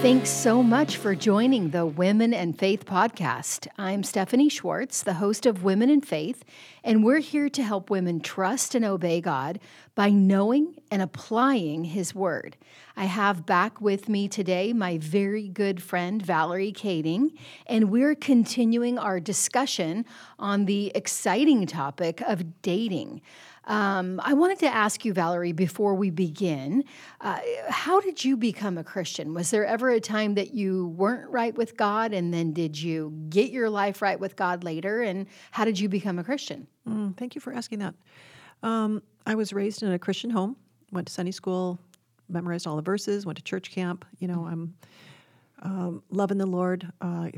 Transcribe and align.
Thanks 0.00 0.30
so 0.30 0.62
much 0.62 0.96
for 0.96 1.16
joining 1.16 1.70
the 1.70 1.84
Women 1.84 2.32
and 2.32 2.56
Faith 2.56 2.86
podcast. 2.86 3.66
I'm 3.76 4.04
Stephanie 4.04 4.48
Schwartz, 4.48 5.02
the 5.02 5.14
host 5.14 5.44
of 5.44 5.64
Women 5.64 5.90
and 5.90 6.06
Faith, 6.06 6.44
and 6.84 7.02
we're 7.02 7.18
here 7.18 7.48
to 7.48 7.62
help 7.64 7.90
women 7.90 8.20
trust 8.20 8.76
and 8.76 8.84
obey 8.84 9.20
God 9.20 9.58
by 9.96 10.10
knowing 10.10 10.76
and 10.92 11.02
applying 11.02 11.82
His 11.82 12.14
Word. 12.14 12.56
I 12.96 13.06
have 13.06 13.44
back 13.44 13.80
with 13.80 14.08
me 14.08 14.28
today 14.28 14.72
my 14.72 14.98
very 14.98 15.48
good 15.48 15.82
friend 15.82 16.24
Valerie 16.24 16.72
Kading, 16.72 17.32
and 17.66 17.90
we're 17.90 18.14
continuing 18.14 19.00
our 19.00 19.18
discussion 19.18 20.06
on 20.38 20.66
the 20.66 20.92
exciting 20.94 21.66
topic 21.66 22.20
of 22.20 22.62
dating. 22.62 23.20
Um, 23.68 24.18
I 24.24 24.32
wanted 24.32 24.58
to 24.60 24.66
ask 24.66 25.04
you, 25.04 25.12
Valerie, 25.12 25.52
before 25.52 25.94
we 25.94 26.08
begin, 26.08 26.84
uh, 27.20 27.38
how 27.68 28.00
did 28.00 28.24
you 28.24 28.36
become 28.36 28.78
a 28.78 28.82
Christian? 28.82 29.34
Was 29.34 29.50
there 29.50 29.66
ever 29.66 29.90
a 29.90 30.00
time 30.00 30.34
that 30.34 30.54
you 30.54 30.88
weren't 30.88 31.30
right 31.30 31.54
with 31.54 31.76
God, 31.76 32.14
and 32.14 32.32
then 32.32 32.54
did 32.54 32.80
you 32.80 33.12
get 33.28 33.50
your 33.50 33.68
life 33.68 34.00
right 34.00 34.18
with 34.18 34.36
God 34.36 34.64
later? 34.64 35.02
And 35.02 35.26
how 35.50 35.66
did 35.66 35.78
you 35.78 35.88
become 35.88 36.18
a 36.18 36.24
Christian? 36.24 36.66
Mm, 36.88 37.14
thank 37.18 37.34
you 37.34 37.42
for 37.42 37.52
asking 37.52 37.80
that. 37.80 37.94
Um, 38.62 39.02
I 39.26 39.34
was 39.34 39.52
raised 39.52 39.82
in 39.82 39.92
a 39.92 39.98
Christian 39.98 40.30
home, 40.30 40.56
went 40.90 41.06
to 41.08 41.12
Sunday 41.12 41.32
school, 41.32 41.78
memorized 42.30 42.66
all 42.66 42.76
the 42.76 42.82
verses, 42.82 43.26
went 43.26 43.36
to 43.36 43.44
church 43.44 43.70
camp. 43.70 44.06
You 44.18 44.28
know, 44.28 44.46
I'm 44.46 44.74
um, 45.60 46.02
loving 46.10 46.38
the 46.38 46.46
Lord. 46.46 46.90
Uh, 47.02 47.28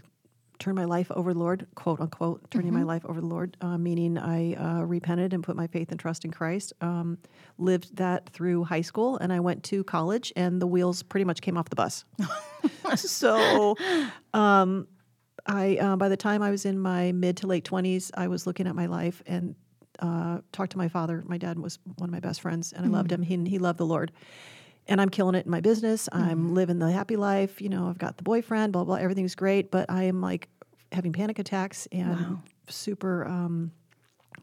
turn 0.60 0.74
my 0.74 0.84
life 0.84 1.10
over 1.10 1.32
the 1.32 1.38
Lord, 1.38 1.66
quote 1.74 2.00
unquote, 2.00 2.48
turning 2.50 2.68
mm-hmm. 2.68 2.80
my 2.80 2.84
life 2.84 3.04
over 3.06 3.20
the 3.20 3.26
Lord, 3.26 3.56
uh, 3.60 3.78
meaning 3.78 4.16
I 4.16 4.54
uh, 4.54 4.82
repented 4.82 5.32
and 5.32 5.42
put 5.42 5.56
my 5.56 5.66
faith 5.66 5.90
and 5.90 5.98
trust 5.98 6.24
in 6.24 6.30
Christ. 6.30 6.72
Um, 6.80 7.18
lived 7.58 7.96
that 7.96 8.28
through 8.28 8.64
high 8.64 8.82
school, 8.82 9.16
and 9.16 9.32
I 9.32 9.40
went 9.40 9.64
to 9.64 9.82
college, 9.82 10.32
and 10.36 10.60
the 10.62 10.66
wheels 10.66 11.02
pretty 11.02 11.24
much 11.24 11.40
came 11.40 11.56
off 11.56 11.70
the 11.70 11.76
bus. 11.76 12.04
so, 12.94 13.76
um, 14.34 14.86
I 15.46 15.76
uh, 15.78 15.96
by 15.96 16.08
the 16.08 16.16
time 16.16 16.42
I 16.42 16.50
was 16.50 16.66
in 16.66 16.78
my 16.78 17.12
mid 17.12 17.38
to 17.38 17.46
late 17.46 17.64
twenties, 17.64 18.10
I 18.14 18.28
was 18.28 18.46
looking 18.46 18.66
at 18.66 18.74
my 18.74 18.86
life 18.86 19.22
and 19.26 19.56
uh, 19.98 20.40
talked 20.52 20.72
to 20.72 20.78
my 20.78 20.88
father. 20.88 21.24
My 21.26 21.38
dad 21.38 21.58
was 21.58 21.78
one 21.96 22.10
of 22.10 22.12
my 22.12 22.20
best 22.20 22.42
friends, 22.42 22.72
and 22.72 22.82
I 22.82 22.84
mm-hmm. 22.84 22.94
loved 22.94 23.12
him. 23.12 23.22
He 23.22 23.36
he 23.48 23.58
loved 23.58 23.78
the 23.78 23.86
Lord 23.86 24.12
and 24.90 25.00
I'm 25.00 25.08
killing 25.08 25.36
it 25.36 25.46
in 25.46 25.50
my 25.50 25.60
business. 25.60 26.08
Mm-hmm. 26.12 26.28
I'm 26.28 26.54
living 26.54 26.80
the 26.80 26.90
happy 26.90 27.16
life. 27.16 27.62
You 27.62 27.70
know, 27.70 27.88
I've 27.88 27.98
got 27.98 28.16
the 28.18 28.24
boyfriend, 28.24 28.72
blah, 28.72 28.84
blah, 28.84 28.96
everything's 28.96 29.36
great. 29.36 29.70
But 29.70 29.88
I 29.88 30.02
am 30.02 30.20
like 30.20 30.48
having 30.92 31.12
panic 31.12 31.38
attacks 31.38 31.88
and 31.92 32.20
wow. 32.20 32.42
super 32.68 33.24
um, 33.26 33.70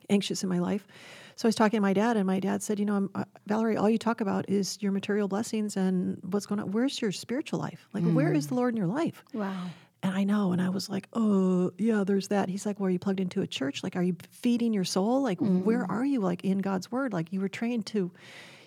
anxious 0.09 0.41
in 0.41 0.49
my 0.49 0.59
life. 0.59 0.87
So 1.35 1.45
I 1.45 1.49
was 1.49 1.55
talking 1.55 1.77
to 1.77 1.81
my 1.81 1.93
dad, 1.93 2.17
and 2.17 2.25
my 2.25 2.39
dad 2.39 2.63
said, 2.63 2.79
"You 2.79 2.85
know, 2.85 3.09
uh, 3.13 3.25
Valerie, 3.45 3.77
all 3.77 3.89
you 3.89 3.99
talk 3.99 4.21
about 4.21 4.49
is 4.49 4.79
your 4.81 4.91
material 4.91 5.27
blessings 5.27 5.77
and 5.77 6.17
what's 6.23 6.47
going 6.47 6.59
on. 6.59 6.71
Where's 6.71 6.99
your 6.99 7.11
spiritual 7.11 7.59
life? 7.59 7.87
Like, 7.93 8.03
mm. 8.03 8.13
where 8.13 8.33
is 8.33 8.47
the 8.47 8.55
mm. 8.55 8.57
Lord 8.57 8.73
in 8.73 8.77
your 8.77 8.87
life?" 8.87 9.23
Wow. 9.33 9.65
And 10.01 10.15
I 10.15 10.23
know, 10.23 10.51
and 10.51 10.61
I 10.61 10.69
was 10.69 10.89
like, 10.89 11.07
"Oh, 11.13 11.71
yeah, 11.77 12.03
there's 12.05 12.29
that." 12.29 12.49
He's 12.49 12.65
like, 12.65 12.79
"Well, 12.79 12.87
are 12.87 12.89
you 12.89 12.97
plugged 12.97 13.19
into 13.19 13.41
a 13.41 13.47
church? 13.47 13.83
Like, 13.83 13.95
are 13.95 14.01
you 14.01 14.15
feeding 14.31 14.73
your 14.73 14.83
soul? 14.85 15.21
Like, 15.21 15.39
mm. 15.39 15.63
where 15.63 15.85
are 15.91 16.05
you? 16.05 16.21
Like 16.21 16.43
in 16.43 16.57
God's 16.59 16.91
Word? 16.91 17.13
Like, 17.13 17.31
you 17.31 17.41
were 17.41 17.49
trained 17.49 17.85
to." 17.87 18.11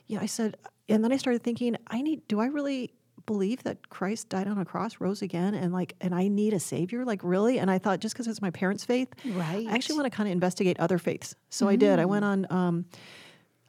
Yeah, 0.07 0.19
I 0.21 0.27
said, 0.27 0.57
and 0.91 1.05
then 1.05 1.13
I 1.13 1.17
started 1.17 1.43
thinking, 1.43 1.77
I 1.87 2.03
need. 2.03 2.27
Do 2.29 2.41
I 2.41 2.47
really 2.47 2.93
believe 3.27 3.63
that 3.63 3.89
Christ 3.91 4.29
died 4.29 4.49
on 4.49 4.59
a 4.59 4.65
cross, 4.65 4.97
rose 4.99 5.23
again, 5.23 5.55
and 5.55 5.73
like, 5.73 5.95
and 6.01 6.15
I 6.15 6.29
need 6.29 6.53
a 6.53 6.61
savior? 6.61 7.05
Like, 7.05 7.21
really? 7.23 7.59
And 7.59 7.71
I 7.71 7.79
thought, 7.79 8.01
just 8.01 8.15
because 8.15 8.27
it's 8.27 8.43
my 8.43 8.51
parents' 8.51 8.85
faith, 8.85 9.09
right? 9.25 9.67
I 9.69 9.73
actually 9.73 9.97
want 9.97 10.07
to 10.07 10.17
kind 10.17 10.29
of 10.29 10.33
investigate 10.33 10.79
other 10.81 10.99
faiths. 10.99 11.35
So 11.49 11.67
mm. 11.67 11.71
I 11.71 11.77
did. 11.77 11.99
I 11.99 12.07
went 12.07 12.25
mm. 12.25 12.29
on. 12.29 12.47
Um, 12.51 12.85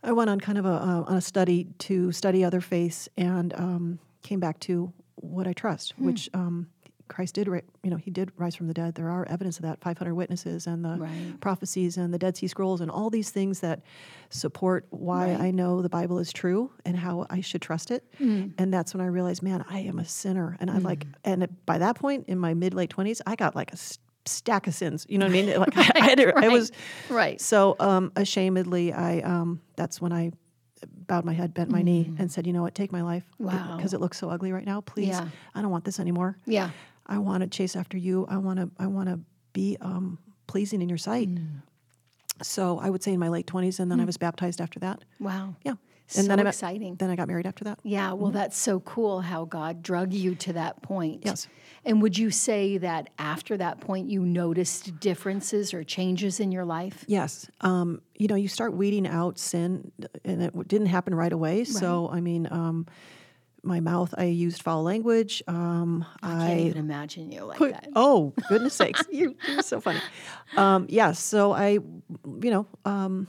I 0.04 0.14
went 0.14 0.32
on 0.32 0.40
kind 0.40 0.58
of 0.58 0.66
a 0.66 0.70
uh, 0.70 1.04
on 1.08 1.18
a 1.18 1.22
study 1.22 1.68
to 1.80 2.12
study 2.12 2.44
other 2.44 2.62
faiths, 2.62 3.08
and 3.18 3.54
um, 3.54 4.00
came 4.24 4.40
back 4.40 4.60
to 4.62 4.92
what 5.16 5.48
I 5.48 5.54
trust, 5.54 5.94
hmm. 5.94 6.06
which 6.06 6.30
um, 6.34 6.68
Christ 7.12 7.36
did, 7.36 7.48
you 7.48 7.90
know, 7.90 7.98
he 7.98 8.10
did 8.10 8.32
rise 8.38 8.56
from 8.56 8.68
the 8.68 8.74
dead. 8.74 8.96
There 8.96 9.10
are 9.10 9.28
evidence 9.28 9.58
of 9.58 9.64
that 9.64 9.82
500 9.82 10.14
witnesses 10.14 10.66
and 10.66 10.84
the 10.84 10.96
right. 10.98 11.40
prophecies 11.42 11.98
and 11.98 12.14
the 12.14 12.18
Dead 12.18 12.38
Sea 12.38 12.48
Scrolls 12.48 12.80
and 12.80 12.90
all 12.90 13.10
these 13.10 13.30
things 13.30 13.60
that 13.60 13.82
support 14.30 14.88
why 14.92 15.32
right. 15.32 15.42
I 15.42 15.52
know 15.52 15.82
the 15.82 15.90
Bible 15.90 16.20
is 16.20 16.32
true 16.32 16.72
and 16.86 16.96
how 16.96 17.28
I 17.30 17.42
should 17.42 17.62
trust 17.62 17.92
it. 17.92 18.06
Mm. 18.20 18.54
And 18.58 18.74
that's 18.74 18.94
when 18.94 19.02
I 19.02 19.08
realized, 19.08 19.44
man, 19.44 19.66
I 19.70 19.80
am 19.80 20.00
a 20.00 20.06
sinner. 20.06 20.58
And 20.62 20.72
I 20.72 20.78
mm. 20.78 20.84
like, 20.84 21.06
and 21.26 21.48
by 21.66 21.80
that 21.80 21.98
point 21.98 22.30
in 22.30 22.40
my 22.40 22.54
mid 22.54 22.74
late 22.74 22.90
20s, 22.90 23.20
I 23.28 23.36
got 23.36 23.56
like 23.58 23.74
a 23.74 23.78
stack 24.26 24.68
of 24.68 24.74
sins. 24.74 25.06
You 25.10 25.18
know 25.18 25.26
what 25.26 25.36
I 25.36 25.42
mean? 25.42 25.50
Like 25.60 25.76
right, 25.76 25.92
I, 25.96 26.06
had 26.06 26.18
to, 26.20 26.28
right, 26.28 26.46
I 26.46 26.48
was 26.48 26.72
right. 27.10 27.42
So 27.42 27.76
um, 27.80 28.12
ashamedly, 28.12 28.98
I 28.98 29.20
um, 29.20 29.62
that's 29.76 30.00
when 30.00 30.14
I 30.14 30.32
bowed 31.08 31.26
my 31.26 31.34
head, 31.34 31.54
bent 31.54 31.70
my 31.70 31.82
mm. 31.82 31.86
knee, 31.86 32.14
and 32.18 32.32
said, 32.32 32.48
"You 32.48 32.54
know 32.54 32.62
what? 32.62 32.74
Take 32.74 32.92
my 32.92 33.02
life. 33.02 33.24
Wow. 33.38 33.76
Because 33.76 33.94
it, 33.94 33.98
it, 33.98 34.00
looks 34.00 34.18
so 34.18 34.30
ugly 34.30 34.52
right 34.52 34.66
now. 34.66 34.82
Please, 34.82 35.10
yeah. 35.10 35.28
I 35.54 35.62
don't 35.62 35.72
want 35.72 35.86
this 35.86 36.00
anymore. 36.00 36.38
Yeah. 36.46 36.72
I 37.12 37.18
want 37.18 37.42
to 37.42 37.48
chase 37.48 37.76
after 37.76 37.98
you. 37.98 38.26
I 38.30 38.38
want 38.38 38.58
to 38.60 38.70
I 38.80 38.88
want 38.88 39.10
to 39.10 39.20
be 39.54 39.78
um, 39.82 40.18
pleasing 40.48 40.82
in 40.82 40.90
your 40.90 40.98
sight. 40.98 41.30
Mm. 41.30 41.62
So 42.42 42.80
I 42.80 42.90
would 42.90 43.04
say 43.04 43.12
in 43.14 43.20
my 43.20 43.30
late 43.30 43.46
twenties, 43.46 43.80
and 43.80 43.92
then 43.92 44.00
mm. 44.00 44.04
I 44.04 44.06
was 44.06 44.18
baptized 44.18 44.62
after 44.62 44.80
that. 44.80 45.04
Wow. 45.20 45.56
Yeah. 45.64 45.76
And 46.16 46.26
so 46.26 46.36
then 46.36 46.46
I 46.46 46.50
exciting. 46.50 46.96
Then 46.96 47.10
I 47.10 47.16
got 47.16 47.28
married 47.28 47.46
after 47.46 47.64
that. 47.66 47.80
Yeah, 47.84 48.12
well, 48.14 48.30
mm-hmm. 48.30 48.38
that's 48.38 48.58
so 48.58 48.82
cool 48.82 49.22
how 49.22 49.46
God 49.46 49.82
drug 49.82 50.12
you 50.14 50.36
to 50.36 50.54
that 50.54 50.82
point. 50.82 51.22
Yes. 51.24 51.48
And 51.86 52.02
would 52.02 52.18
you 52.18 52.32
say 52.32 52.78
that 52.80 53.10
after 53.18 53.56
that 53.58 53.80
point, 53.80 54.10
you 54.10 54.22
noticed 54.22 55.00
differences 55.00 55.74
or 55.74 55.86
changes 55.86 56.42
in 56.42 56.52
your 56.52 56.66
life? 56.66 57.06
Yes. 57.08 57.50
Um, 57.62 58.02
you 58.18 58.28
know, 58.28 58.36
you 58.36 58.50
start 58.50 58.74
weeding 58.74 59.08
out 59.08 59.40
sin, 59.40 59.92
and 60.26 60.44
it 60.44 60.68
didn't 60.68 60.88
happen 60.88 61.16
right 61.16 61.32
away. 61.32 61.60
Right. 61.60 61.68
So, 61.68 62.10
I 62.12 62.20
mean, 62.20 62.48
um, 62.52 62.88
my 63.64 63.80
mouth. 63.80 64.14
I 64.18 64.26
used 64.26 64.62
foul 64.62 64.84
language. 64.84 65.44
Um, 65.48 66.06
I 66.22 66.28
can't 66.28 66.42
I, 66.42 66.60
even 66.60 66.78
imagine 66.78 67.32
you 67.32 67.46
like 67.46 67.58
put, 67.58 67.72
that. 67.72 67.90
Oh 67.96 68.34
goodness 68.50 68.74
sakes, 68.82 69.04
you, 69.12 69.36
are 69.50 69.62
so 69.62 69.80
funny. 69.80 70.00
Um, 70.58 70.86
yeah, 70.90 71.12
so 71.12 71.52
I, 71.54 71.70
you 71.70 72.52
know, 72.52 72.68
um, 72.86 73.28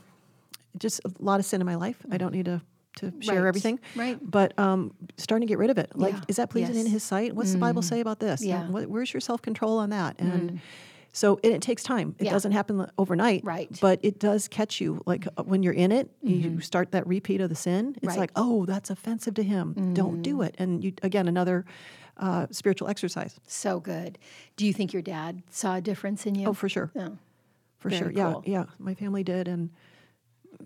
just 0.79 1.01
a 1.05 1.13
lot 1.19 1.41
of 1.41 1.47
sin 1.47 1.61
in 1.61 1.67
my 1.67 1.77
life. 1.77 1.97
I 2.11 2.17
don't 2.17 2.33
need 2.33 2.47
to 2.47 2.61
to 2.97 3.13
share 3.21 3.43
right. 3.43 3.49
everything, 3.49 3.81
right? 3.97 4.19
But 4.21 4.59
um, 4.59 4.95
starting 5.17 5.47
to 5.47 5.51
get 5.51 5.59
rid 5.59 5.71
of 5.71 5.79
it. 5.79 5.93
Like, 5.95 6.15
yeah. 6.15 6.21
is 6.29 6.37
that 6.37 6.51
pleasing 6.51 6.75
yes. 6.75 6.85
in 6.85 6.91
His 6.91 7.03
sight? 7.03 7.35
What's 7.35 7.51
mm. 7.51 7.55
the 7.55 7.59
Bible 7.59 7.81
mm. 7.83 7.87
say 7.87 8.01
about 8.01 8.21
this? 8.21 8.45
Yeah. 8.45 8.69
What, 8.69 8.89
where's 8.89 9.13
your 9.13 9.21
self 9.21 9.41
control 9.41 9.79
on 9.79 9.91
that? 9.91 10.17
And 10.19 10.51
mm. 10.53 10.59
So 11.13 11.39
and 11.45 11.53
it 11.53 11.61
takes 11.61 11.83
time. 11.83 12.17
It 12.19 12.25
yeah. 12.25 12.33
doesn't 12.33 12.53
happen 12.53 12.87
overnight. 12.97 13.45
Right. 13.45 13.69
But 13.81 14.01
it 14.03 14.19
does 14.19 14.49
catch 14.49 14.81
you. 14.81 15.03
Like 15.05 15.27
uh, 15.37 15.43
when 15.43 15.63
you're 15.63 15.75
in 15.75 15.93
it, 15.93 16.09
mm-hmm. 16.25 16.55
you 16.55 16.61
start 16.61 16.93
that 16.93 17.07
repeat 17.07 17.41
of 17.41 17.51
the 17.51 17.55
sin. 17.55 17.95
It's 17.99 18.09
right. 18.09 18.19
like, 18.19 18.33
oh, 18.35 18.65
that's 18.65 18.89
offensive 18.91 19.35
to 19.35 19.43
him. 19.43 19.75
Mm-hmm. 19.75 19.95
Don't 19.95 20.23
do 20.23 20.43
it. 20.43 20.55
And 20.59 20.83
you 20.83 20.95
again 21.03 21.29
another 21.29 21.67
uh, 22.17 22.47
spiritual 22.51 22.89
exercise. 22.89 23.39
So 23.47 23.79
good. 23.79 24.19
Do 24.57 24.67
you 24.67 24.73
think 24.73 24.93
your 24.93 25.03
dad 25.03 25.43
saw 25.51 25.77
a 25.77 25.81
difference 25.81 26.27
in 26.27 26.35
you? 26.35 26.49
Oh, 26.49 26.55
for 26.55 26.69
sure. 26.69 26.91
Oh, 26.97 27.19
for 27.79 27.91
sure. 27.91 28.11
Cool. 28.11 28.43
Yeah, 28.47 28.61
yeah. 28.61 28.65
My 28.79 28.95
family 28.95 29.23
did, 29.23 29.49
and 29.49 29.71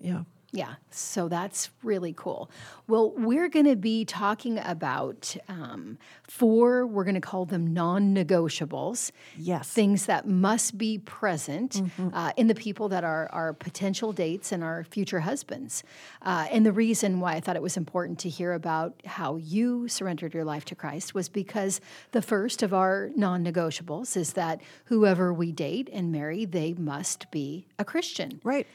yeah. 0.00 0.22
Yeah, 0.56 0.74
so 0.90 1.28
that's 1.28 1.70
really 1.82 2.14
cool. 2.16 2.50
Well, 2.88 3.12
we're 3.16 3.48
going 3.48 3.66
to 3.66 3.76
be 3.76 4.04
talking 4.04 4.58
about 4.58 5.36
um, 5.48 5.98
four, 6.26 6.86
we're 6.86 7.04
going 7.04 7.14
to 7.14 7.20
call 7.20 7.44
them 7.44 7.74
non 7.74 8.14
negotiables. 8.14 9.10
Yes. 9.36 9.68
Things 9.68 10.06
that 10.06 10.26
must 10.26 10.78
be 10.78 10.98
present 10.98 11.72
mm-hmm. 11.72 12.08
uh, 12.14 12.32
in 12.36 12.46
the 12.46 12.54
people 12.54 12.88
that 12.88 13.04
are 13.04 13.28
our 13.32 13.52
potential 13.52 14.12
dates 14.12 14.50
and 14.50 14.64
our 14.64 14.84
future 14.84 15.20
husbands. 15.20 15.82
Uh, 16.22 16.46
and 16.50 16.64
the 16.64 16.72
reason 16.72 17.20
why 17.20 17.34
I 17.34 17.40
thought 17.40 17.56
it 17.56 17.62
was 17.62 17.76
important 17.76 18.18
to 18.20 18.28
hear 18.28 18.54
about 18.54 18.94
how 19.04 19.36
you 19.36 19.88
surrendered 19.88 20.32
your 20.32 20.44
life 20.44 20.64
to 20.66 20.74
Christ 20.74 21.14
was 21.14 21.28
because 21.28 21.80
the 22.12 22.22
first 22.22 22.62
of 22.62 22.72
our 22.72 23.10
non 23.14 23.44
negotiables 23.44 24.16
is 24.16 24.32
that 24.32 24.62
whoever 24.86 25.34
we 25.34 25.52
date 25.52 25.90
and 25.92 26.10
marry, 26.10 26.44
they 26.44 26.72
must 26.74 27.30
be 27.30 27.66
a 27.78 27.84
Christian. 27.84 28.40
Right. 28.42 28.66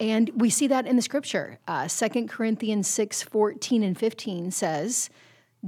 And 0.00 0.30
we 0.36 0.50
see 0.50 0.68
that 0.68 0.86
in 0.86 0.96
the 0.96 1.02
scripture. 1.02 1.58
Uh, 1.66 1.88
2 1.88 2.26
Corinthians 2.26 2.86
6 2.88 3.22
14 3.22 3.82
and 3.82 3.98
15 3.98 4.50
says, 4.50 5.10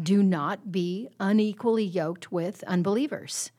Do 0.01 0.23
not 0.23 0.71
be 0.71 1.09
unequally 1.19 1.85
yoked 1.85 2.31
with 2.31 2.63
unbelievers. 2.65 3.51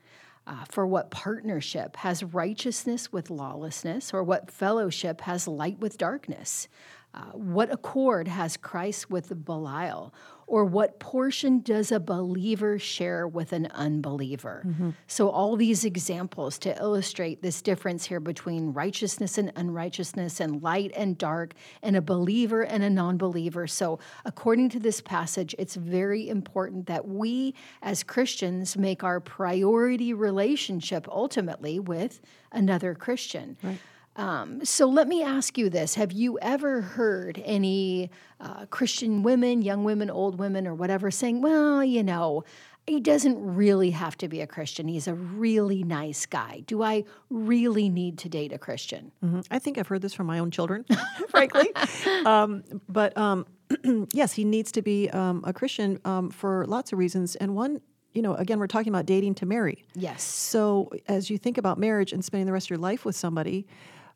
Uh, 0.48 0.66
for 0.70 0.88
what 0.88 1.12
partnership 1.12 1.96
has 1.98 2.24
righteousness 2.24 3.12
with 3.12 3.30
lawlessness, 3.30 4.14
or 4.14 4.24
what 4.24 4.50
fellowship 4.50 5.22
has 5.22 5.48
light 5.48 5.80
with 5.80 5.98
darkness? 5.98 6.68
Uh, 7.14 7.26
what 7.34 7.72
accord 7.72 8.28
has 8.28 8.58
Christ 8.58 9.10
with 9.10 9.46
Belial? 9.46 10.14
Or 10.52 10.66
what 10.66 11.00
portion 11.00 11.62
does 11.62 11.94
a 11.94 12.00
believer 12.02 12.78
share 12.78 13.26
with 13.26 13.54
an 13.54 13.68
unbeliever? 13.68 14.64
Mm-hmm. 14.68 14.90
So, 15.08 15.30
all 15.30 15.56
these 15.56 15.86
examples 15.86 16.60
to 16.60 16.78
illustrate 16.78 17.42
this 17.42 17.62
difference 17.62 18.04
here 18.04 18.20
between 18.20 18.74
righteousness 18.74 19.38
and 19.38 19.54
unrighteousness, 19.56 20.42
and 20.42 20.62
light 20.62 20.92
and 20.94 21.18
dark, 21.18 21.54
and 21.82 21.96
a 21.96 22.02
believer 22.02 22.64
and 22.64 22.84
a 22.84 22.90
non 22.90 23.18
believer. 23.18 23.66
So, 23.66 24.00
according 24.26 24.68
to 24.72 24.80
this 24.80 25.00
passage, 25.00 25.56
it's 25.58 25.76
very 25.76 26.28
important 26.28 26.86
that 26.88 27.08
we 27.08 27.56
as 27.82 28.04
Christians 28.04 28.76
make 28.76 29.06
our 29.06 29.22
priority 29.22 30.14
relationship 30.14 31.08
ultimately 31.08 31.80
with 31.80 32.20
another 32.52 32.94
Christian. 32.94 33.56
Right. 33.64 33.78
Um, 34.16 34.64
so 34.66 34.88
let 34.88 35.08
me 35.08 35.24
ask 35.24 35.58
you 35.58 35.70
this 35.70 35.96
Have 35.96 36.12
you 36.12 36.38
ever 36.40 36.82
heard 36.82 37.42
any 37.46 38.10
uh, 38.40 38.66
Christian 38.68 39.24
women, 39.24 39.62
young 39.62 39.84
women, 39.84 40.10
old 40.10 40.38
women, 40.38 40.68
or 40.68 40.74
whatever, 40.74 41.12
saying, 41.12 41.42
well, 41.42 41.84
you 41.84 42.04
know, 42.04 42.44
he 42.88 43.00
doesn't 43.00 43.38
really 43.40 43.92
have 43.92 44.18
to 44.18 44.28
be 44.28 44.42
a 44.42 44.48
Christian. 44.48 44.88
He's 44.88 45.08
a 45.08 45.14
really 45.14 45.84
nice 45.84 46.26
guy. 46.26 46.64
Do 46.66 46.82
I 46.82 47.04
really 47.30 47.90
need 47.90 48.18
to 48.20 48.30
date 48.30 48.52
a 48.52 48.58
Christian? 48.58 49.12
Mhm. 49.24 49.46
I 49.52 49.60
think 49.60 49.78
I've 49.78 49.88
heard 49.88 50.02
this 50.02 50.14
from 50.14 50.26
my 50.26 50.40
own 50.40 50.52
children, 50.52 50.86
frankly. 51.30 51.70
Um, 52.26 52.64
but 52.90 53.18
um, 53.18 53.46
yes, 54.14 54.34
he 54.34 54.44
needs 54.44 54.72
to 54.74 54.82
be 54.82 55.10
um, 55.10 55.44
a 55.46 55.54
Christian 55.54 56.00
um, 56.06 56.30
for 56.30 56.66
lots 56.68 56.92
of 56.92 57.00
reasons. 57.00 57.36
And 57.36 57.56
one, 57.56 57.82
you 58.14 58.22
know, 58.22 58.36
again, 58.36 58.60
we're 58.60 58.68
talking 58.68 58.92
about 58.92 59.06
dating 59.06 59.36
to 59.36 59.46
marry. 59.46 59.84
Yes. 59.96 60.22
So 60.24 60.92
as 61.08 61.30
you 61.30 61.38
think 61.38 61.58
about 61.58 61.78
marriage 61.80 62.12
and 62.14 62.24
spending 62.24 62.46
the 62.46 62.52
rest 62.52 62.68
of 62.68 62.72
your 62.72 62.80
life 62.80 63.06
with 63.06 63.16
somebody, 63.16 63.66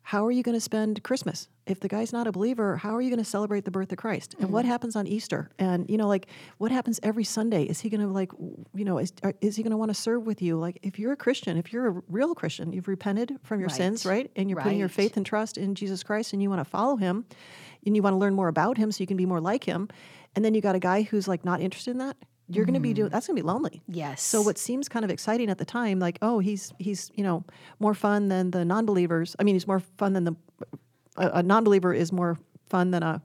how 0.06 0.24
are 0.24 0.30
you 0.30 0.44
going 0.44 0.54
to 0.54 0.60
spend 0.60 1.02
Christmas? 1.02 1.48
If 1.66 1.80
the 1.80 1.88
guy's 1.88 2.12
not 2.12 2.28
a 2.28 2.32
believer, 2.32 2.76
how 2.76 2.94
are 2.94 3.00
you 3.00 3.10
going 3.10 3.18
to 3.18 3.28
celebrate 3.28 3.64
the 3.64 3.72
birth 3.72 3.90
of 3.90 3.98
Christ? 3.98 4.36
And 4.38 4.50
what 4.50 4.62
mm-hmm. 4.62 4.70
happens 4.70 4.94
on 4.94 5.04
Easter? 5.08 5.50
And 5.58 5.90
you 5.90 5.96
know, 5.96 6.06
like 6.06 6.28
what 6.58 6.70
happens 6.70 7.00
every 7.02 7.24
Sunday? 7.24 7.64
Is 7.64 7.80
he 7.80 7.88
going 7.90 8.02
to 8.02 8.06
like, 8.06 8.30
you 8.72 8.84
know, 8.84 8.98
is, 8.98 9.12
uh, 9.24 9.32
is 9.40 9.56
he 9.56 9.64
going 9.64 9.72
to 9.72 9.76
want 9.76 9.88
to 9.88 9.94
serve 9.94 10.24
with 10.24 10.40
you? 10.40 10.58
Like 10.60 10.78
if 10.84 11.00
you're 11.00 11.10
a 11.10 11.16
Christian, 11.16 11.56
if 11.56 11.72
you're 11.72 11.88
a 11.88 12.02
real 12.08 12.36
Christian, 12.36 12.72
you've 12.72 12.86
repented 12.86 13.36
from 13.42 13.58
your 13.58 13.68
sins, 13.68 14.06
Right. 14.06 14.12
right? 14.12 14.30
And 14.36 14.48
you're 14.48 14.60
putting 14.60 14.78
your 14.78 14.88
faith 14.88 15.16
and 15.16 15.26
trust 15.26 15.58
in 15.58 15.74
Jesus 15.74 16.04
Christ, 16.04 16.32
and 16.32 16.40
you 16.40 16.50
want 16.50 16.60
to 16.60 16.70
follow 16.70 16.94
Him, 16.94 17.24
and 17.84 17.96
you 17.96 18.02
want 18.02 18.14
to 18.14 18.18
learn 18.18 18.34
more 18.34 18.46
about 18.46 18.78
Him, 18.78 18.92
so 18.92 19.02
you 19.02 19.08
can 19.08 19.16
be 19.16 19.26
more 19.26 19.40
like 19.40 19.64
Him. 19.64 19.88
And 20.36 20.44
then 20.44 20.54
you 20.54 20.60
got 20.60 20.76
a 20.76 20.78
guy 20.78 21.02
who's 21.02 21.26
like 21.26 21.44
not 21.44 21.60
interested 21.60 21.90
in 21.90 21.98
that. 21.98 22.16
You're 22.48 22.64
going 22.64 22.74
to 22.74 22.80
be 22.80 22.92
doing 22.92 23.10
that's 23.10 23.26
going 23.26 23.36
to 23.36 23.42
be 23.42 23.46
lonely. 23.46 23.82
Yes. 23.88 24.22
So 24.22 24.40
what 24.40 24.56
seems 24.58 24.88
kind 24.88 25.04
of 25.04 25.10
exciting 25.10 25.50
at 25.50 25.58
the 25.58 25.64
time, 25.64 25.98
like, 25.98 26.18
oh, 26.22 26.38
he's 26.38 26.72
he's 26.78 27.10
you 27.14 27.24
know 27.24 27.44
more 27.80 27.94
fun 27.94 28.28
than 28.28 28.52
the 28.52 28.64
non-believers. 28.64 29.34
I 29.38 29.42
mean, 29.44 29.56
he's 29.56 29.66
more 29.66 29.80
fun 29.98 30.12
than 30.12 30.24
the 30.24 30.36
a, 31.16 31.38
a 31.38 31.42
non-believer 31.42 31.92
is 31.92 32.12
more 32.12 32.38
fun 32.68 32.90
than 32.92 33.02
a 33.02 33.20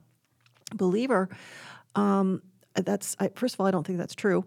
believer. 0.74 1.28
Um, 1.94 2.42
that's 2.74 3.16
I, 3.20 3.28
first 3.34 3.54
of 3.54 3.60
all, 3.60 3.66
I 3.66 3.70
don't 3.70 3.86
think 3.86 3.98
that's 3.98 4.14
true. 4.14 4.44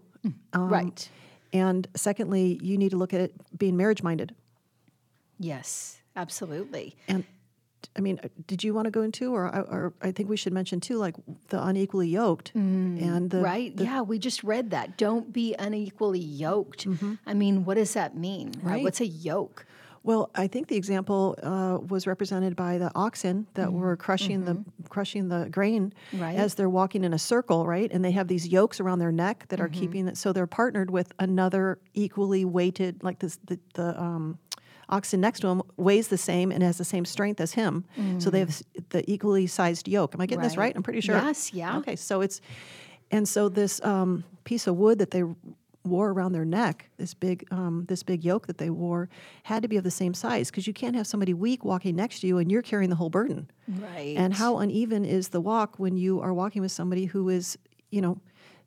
Um, 0.52 0.68
right. 0.68 1.08
And 1.52 1.86
secondly, 1.94 2.58
you 2.62 2.76
need 2.76 2.90
to 2.90 2.96
look 2.96 3.14
at 3.14 3.20
it 3.20 3.32
being 3.56 3.76
marriage-minded. 3.76 4.34
Yes, 5.38 6.02
absolutely. 6.16 6.96
And 7.08 7.24
I 7.96 8.00
mean, 8.00 8.20
uh, 8.22 8.28
did 8.46 8.62
you 8.62 8.74
want 8.74 8.84
to 8.86 8.90
go 8.90 9.02
into, 9.02 9.32
or, 9.34 9.46
or 9.46 9.94
I 10.02 10.12
think 10.12 10.28
we 10.28 10.36
should 10.36 10.52
mention 10.52 10.80
too, 10.80 10.98
like 10.98 11.14
the 11.48 11.62
unequally 11.64 12.08
yoked 12.08 12.52
and 12.54 13.30
the 13.30 13.40
right. 13.40 13.72
yeah, 13.76 14.02
we 14.02 14.18
just 14.18 14.44
read 14.44 14.70
that. 14.70 14.96
Don't 14.98 15.32
be 15.32 15.54
unequally 15.58 16.20
yoked. 16.20 16.86
I 17.26 17.34
mean, 17.34 17.64
what 17.64 17.74
does 17.74 17.94
that 17.94 18.16
mean? 18.16 18.52
Uh, 18.64 18.68
Right. 18.68 18.82
what's 18.82 19.00
a 19.00 19.06
yoke? 19.06 19.64
Well, 20.02 20.30
I 20.36 20.46
think 20.46 20.68
the 20.68 20.76
example 20.76 21.36
uh, 21.42 21.78
was 21.88 22.06
represented 22.06 22.54
by 22.54 22.78
the 22.78 22.92
oxen 22.94 23.48
that 23.54 23.72
were 23.72 23.96
crushing 23.96 24.44
the 24.44 24.64
crushing 24.88 25.28
the 25.30 25.48
grain 25.50 25.92
Right. 26.12 26.36
as 26.36 26.54
they're 26.54 26.70
walking 26.70 27.02
in 27.02 27.12
a 27.12 27.18
circle, 27.18 27.66
right? 27.66 27.90
And 27.92 28.04
they 28.04 28.12
have 28.12 28.28
these 28.28 28.46
yokes 28.46 28.78
around 28.78 29.00
their 29.00 29.10
neck 29.10 29.46
that 29.48 29.60
are 29.60 29.68
keeping 29.68 30.06
it. 30.06 30.16
So 30.16 30.32
they're 30.32 30.46
partnered 30.46 30.90
with 30.92 31.12
another 31.18 31.78
equally 31.94 32.44
weighted, 32.44 33.02
like 33.02 33.18
this 33.18 33.38
the 33.46 33.58
the 33.74 34.00
um, 34.00 34.38
oxen 34.88 35.20
next 35.20 35.40
to 35.40 35.48
him 35.48 35.62
weighs 35.76 36.08
the 36.08 36.18
same 36.18 36.50
and 36.52 36.62
has 36.62 36.78
the 36.78 36.84
same 36.84 37.04
strength 37.04 37.40
as 37.40 37.52
him. 37.52 37.84
So 38.18 38.30
they 38.30 38.40
have 38.40 38.62
the 38.90 39.08
equally 39.10 39.46
sized 39.46 39.88
yoke. 39.88 40.14
Am 40.14 40.20
I 40.20 40.26
getting 40.26 40.42
this 40.42 40.56
Right. 40.56 40.66
right? 40.66 40.76
I'm 40.76 40.82
pretty 40.82 41.00
sure. 41.00 41.16
Yes, 41.16 41.52
yeah. 41.52 41.78
Okay, 41.78 41.96
so 41.96 42.20
it's 42.20 42.40
and 43.10 43.28
so 43.28 43.48
this 43.48 43.82
um, 43.84 44.24
piece 44.44 44.66
of 44.66 44.76
wood 44.76 44.98
that 44.98 45.10
they 45.12 45.22
wore 45.84 46.10
around 46.10 46.32
their 46.32 46.44
neck, 46.44 46.88
this 46.96 47.14
big 47.14 47.46
um, 47.52 47.84
this 47.88 48.02
big 48.02 48.24
yoke 48.24 48.46
that 48.48 48.58
they 48.58 48.70
wore, 48.70 49.08
had 49.44 49.62
to 49.62 49.68
be 49.68 49.76
of 49.76 49.84
the 49.84 49.90
same 49.90 50.14
size 50.14 50.50
because 50.50 50.66
you 50.66 50.72
can't 50.72 50.96
have 50.96 51.06
somebody 51.06 51.32
weak 51.32 51.64
walking 51.64 51.94
next 51.96 52.20
to 52.20 52.26
you 52.26 52.38
and 52.38 52.50
you're 52.50 52.62
carrying 52.62 52.90
the 52.90 52.96
whole 52.96 53.10
burden. 53.10 53.48
Right. 53.68 54.16
And 54.16 54.34
how 54.34 54.58
uneven 54.58 55.04
is 55.04 55.28
the 55.28 55.40
walk 55.40 55.78
when 55.78 55.96
you 55.96 56.20
are 56.20 56.34
walking 56.34 56.62
with 56.62 56.72
somebody 56.72 57.04
who 57.06 57.28
is, 57.28 57.56
you 57.90 58.00
know, 58.00 58.18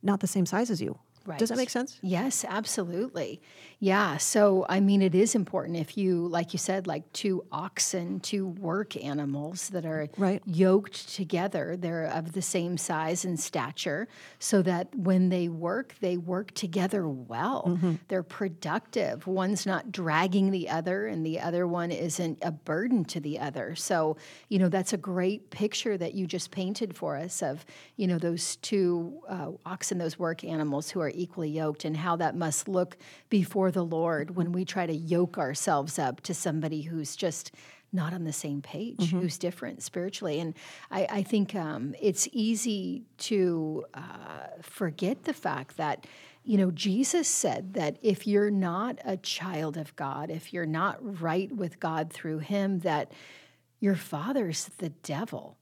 not 0.01 0.21
the 0.21 0.27
same 0.27 0.45
size 0.45 0.69
as 0.69 0.81
you? 0.81 0.97
Does 1.37 1.49
that 1.49 1.57
make 1.57 1.69
sense? 1.69 1.99
Yes, 2.01 2.43
absolutely. 2.47 3.41
Yeah. 3.81 4.17
So, 4.17 4.65
I 4.67 4.79
mean, 4.79 5.01
it 5.01 5.15
is 5.15 5.35
important 5.35 5.77
if 5.77 5.97
you, 5.97 6.27
like 6.27 6.51
you 6.53 6.59
said, 6.59 6.87
like 6.87 7.11
two 7.13 7.45
oxen, 7.51 8.19
two 8.19 8.47
work 8.47 8.97
animals 8.97 9.69
that 9.69 9.85
are 9.85 10.07
Right. 10.17 10.41
yoked 10.45 11.13
together, 11.13 11.77
they're 11.77 12.05
of 12.05 12.33
the 12.33 12.41
same 12.41 12.77
size 12.77 13.23
and 13.23 13.39
stature, 13.39 14.07
so 14.39 14.61
that 14.63 14.93
when 14.95 15.29
they 15.29 15.47
work, 15.47 15.95
they 16.01 16.17
work 16.17 16.51
together 16.55 17.07
well. 17.07 17.65
Mm-hmm. 17.67 17.93
They're 18.09 18.23
productive. 18.23 19.27
One's 19.27 19.65
not 19.65 19.91
dragging 19.91 20.51
the 20.51 20.69
other, 20.69 21.07
and 21.07 21.25
the 21.25 21.39
other 21.39 21.65
one 21.67 21.91
isn't 21.91 22.39
a 22.41 22.51
burden 22.51 23.05
to 23.05 23.19
the 23.19 23.39
other. 23.39 23.75
So, 23.75 24.17
you 24.49 24.59
know, 24.59 24.67
that's 24.69 24.91
a 24.93 24.97
great 24.97 25.51
picture 25.51 25.97
that 25.97 26.15
you 26.15 26.27
just 26.27 26.51
painted 26.51 26.95
for 26.95 27.15
us 27.15 27.41
of, 27.41 27.65
you 27.95 28.07
know, 28.07 28.17
those 28.17 28.57
two 28.57 29.21
uh, 29.29 29.51
oxen, 29.65 29.97
those 29.99 30.19
work 30.19 30.43
animals 30.43 30.89
who 30.89 30.99
are 30.99 31.11
equally 31.19 31.49
yoked, 31.49 31.85
and 31.85 31.97
how 31.97 32.15
that 32.15 32.35
must 32.35 32.67
look 32.67 32.97
before 33.29 33.71
the 33.71 33.83
Lord 33.83 34.35
when 34.35 34.51
we 34.51 34.65
try 34.65 34.85
to 34.85 34.93
yoke 34.93 35.37
ourselves 35.37 35.99
up 35.99 36.21
to 36.21 36.33
somebody 36.33 36.81
who's 36.81 37.15
just 37.15 37.51
not 37.91 38.13
on 38.13 38.23
the 38.23 38.33
same 38.33 38.61
page, 38.61 39.11
who's 39.11 39.37
different 39.37 39.81
spiritually. 39.81 40.39
And 40.39 40.53
I, 40.91 41.07
I 41.09 41.23
think 41.23 41.55
um, 41.55 41.95
it's 41.99 42.27
easy 42.31 43.03
to 43.17 43.85
uh, 43.93 44.61
forget 44.61 45.23
the 45.23 45.33
fact 45.33 45.77
that, 45.77 46.05
you 46.43 46.57
know, 46.57 46.71
Jesus 46.71 47.27
said 47.27 47.73
that 47.73 47.97
if 48.01 48.27
you're 48.27 48.51
not 48.51 48.99
a 49.03 49.17
child 49.17 49.75
of 49.75 49.95
God, 49.95 50.29
if 50.29 50.53
you're 50.53 50.67
not 50.67 51.21
right 51.21 51.51
with 51.51 51.79
God 51.79 52.13
through 52.13 52.39
Him, 52.39 52.79
that 52.79 53.11
your 53.79 53.95
father's 53.95 54.65
the 54.77 54.89
devil. 54.89 55.57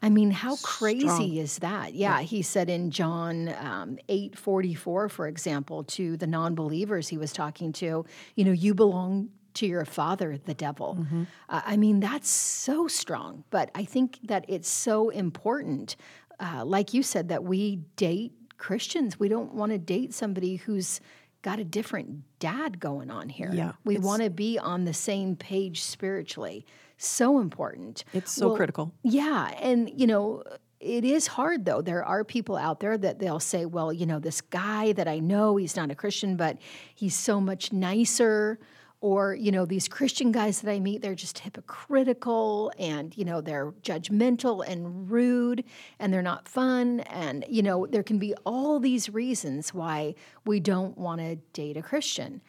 I 0.00 0.10
mean, 0.10 0.30
how 0.30 0.56
crazy 0.62 1.40
is 1.40 1.58
that? 1.58 1.94
Yeah, 1.94 2.20
he 2.20 2.42
said 2.42 2.70
in 2.70 2.90
John 2.90 3.48
um, 3.60 3.98
eight 4.08 4.38
forty 4.38 4.74
four, 4.74 5.08
for 5.08 5.26
example, 5.26 5.84
to 5.84 6.16
the 6.16 6.26
non 6.26 6.54
believers 6.54 7.08
he 7.08 7.18
was 7.18 7.32
talking 7.32 7.72
to, 7.74 8.04
you 8.36 8.44
know, 8.44 8.52
you 8.52 8.74
belong 8.74 9.30
to 9.54 9.66
your 9.66 9.84
father, 9.84 10.38
the 10.38 10.54
devil. 10.54 11.04
Uh, 11.48 11.62
I 11.64 11.76
mean, 11.76 11.98
that's 11.98 12.28
so 12.28 12.86
strong. 12.86 13.42
But 13.50 13.70
I 13.74 13.84
think 13.84 14.20
that 14.24 14.44
it's 14.46 14.68
so 14.68 15.08
important, 15.08 15.96
uh, 16.38 16.64
like 16.64 16.94
you 16.94 17.02
said, 17.02 17.28
that 17.30 17.42
we 17.42 17.76
date 17.96 18.32
Christians. 18.56 19.18
We 19.18 19.28
don't 19.28 19.54
want 19.54 19.72
to 19.72 19.78
date 19.78 20.14
somebody 20.14 20.56
who's 20.56 21.00
got 21.42 21.58
a 21.58 21.64
different 21.64 22.22
dad 22.38 22.78
going 22.78 23.10
on 23.10 23.28
here. 23.28 23.50
Yeah, 23.52 23.72
we 23.84 23.98
want 23.98 24.22
to 24.22 24.30
be 24.30 24.58
on 24.58 24.84
the 24.84 24.94
same 24.94 25.34
page 25.34 25.82
spiritually. 25.82 26.64
So 26.98 27.38
important. 27.38 28.04
It's 28.12 28.32
so 28.32 28.48
Well, 28.48 28.56
critical. 28.56 28.92
Yeah, 29.02 29.54
and 29.60 29.90
you 29.94 30.06
know, 30.06 30.42
it 30.80 31.04
is 31.04 31.28
hard 31.28 31.64
though. 31.64 31.80
There 31.80 32.04
are 32.04 32.24
people 32.24 32.56
out 32.56 32.80
there 32.80 32.98
that 32.98 33.18
they'll 33.18 33.40
say, 33.40 33.64
"Well, 33.66 33.92
you 33.92 34.04
know, 34.04 34.18
this 34.18 34.40
guy 34.40 34.92
that 34.92 35.08
I 35.08 35.18
know, 35.20 35.56
he's 35.56 35.76
not 35.76 35.90
a 35.90 35.94
Christian, 35.94 36.36
but 36.36 36.58
he's 36.94 37.14
so 37.14 37.40
much 37.40 37.72
nicer." 37.72 38.58
Or, 39.00 39.32
you 39.32 39.52
know, 39.52 39.64
these 39.64 39.86
Christian 39.86 40.32
guys 40.32 40.60
that 40.60 40.72
I 40.72 40.80
meet, 40.80 41.02
they're 41.02 41.14
just 41.14 41.38
hypocritical 41.38 42.72
and, 42.80 43.16
you 43.16 43.24
know, 43.24 43.40
they're 43.40 43.70
judgmental 43.80 44.66
and 44.66 45.08
rude 45.08 45.62
and 46.00 46.12
they're 46.12 46.20
not 46.20 46.48
fun. 46.48 46.98
And, 47.02 47.44
you 47.48 47.62
know, 47.62 47.86
there 47.86 48.02
can 48.02 48.18
be 48.18 48.34
all 48.44 48.80
these 48.80 49.08
reasons 49.08 49.72
why 49.72 50.16
we 50.44 50.58
don't 50.58 50.98
want 50.98 51.20
to 51.20 51.36
date 51.52 51.76
a 51.76 51.82
Christian. 51.82 52.40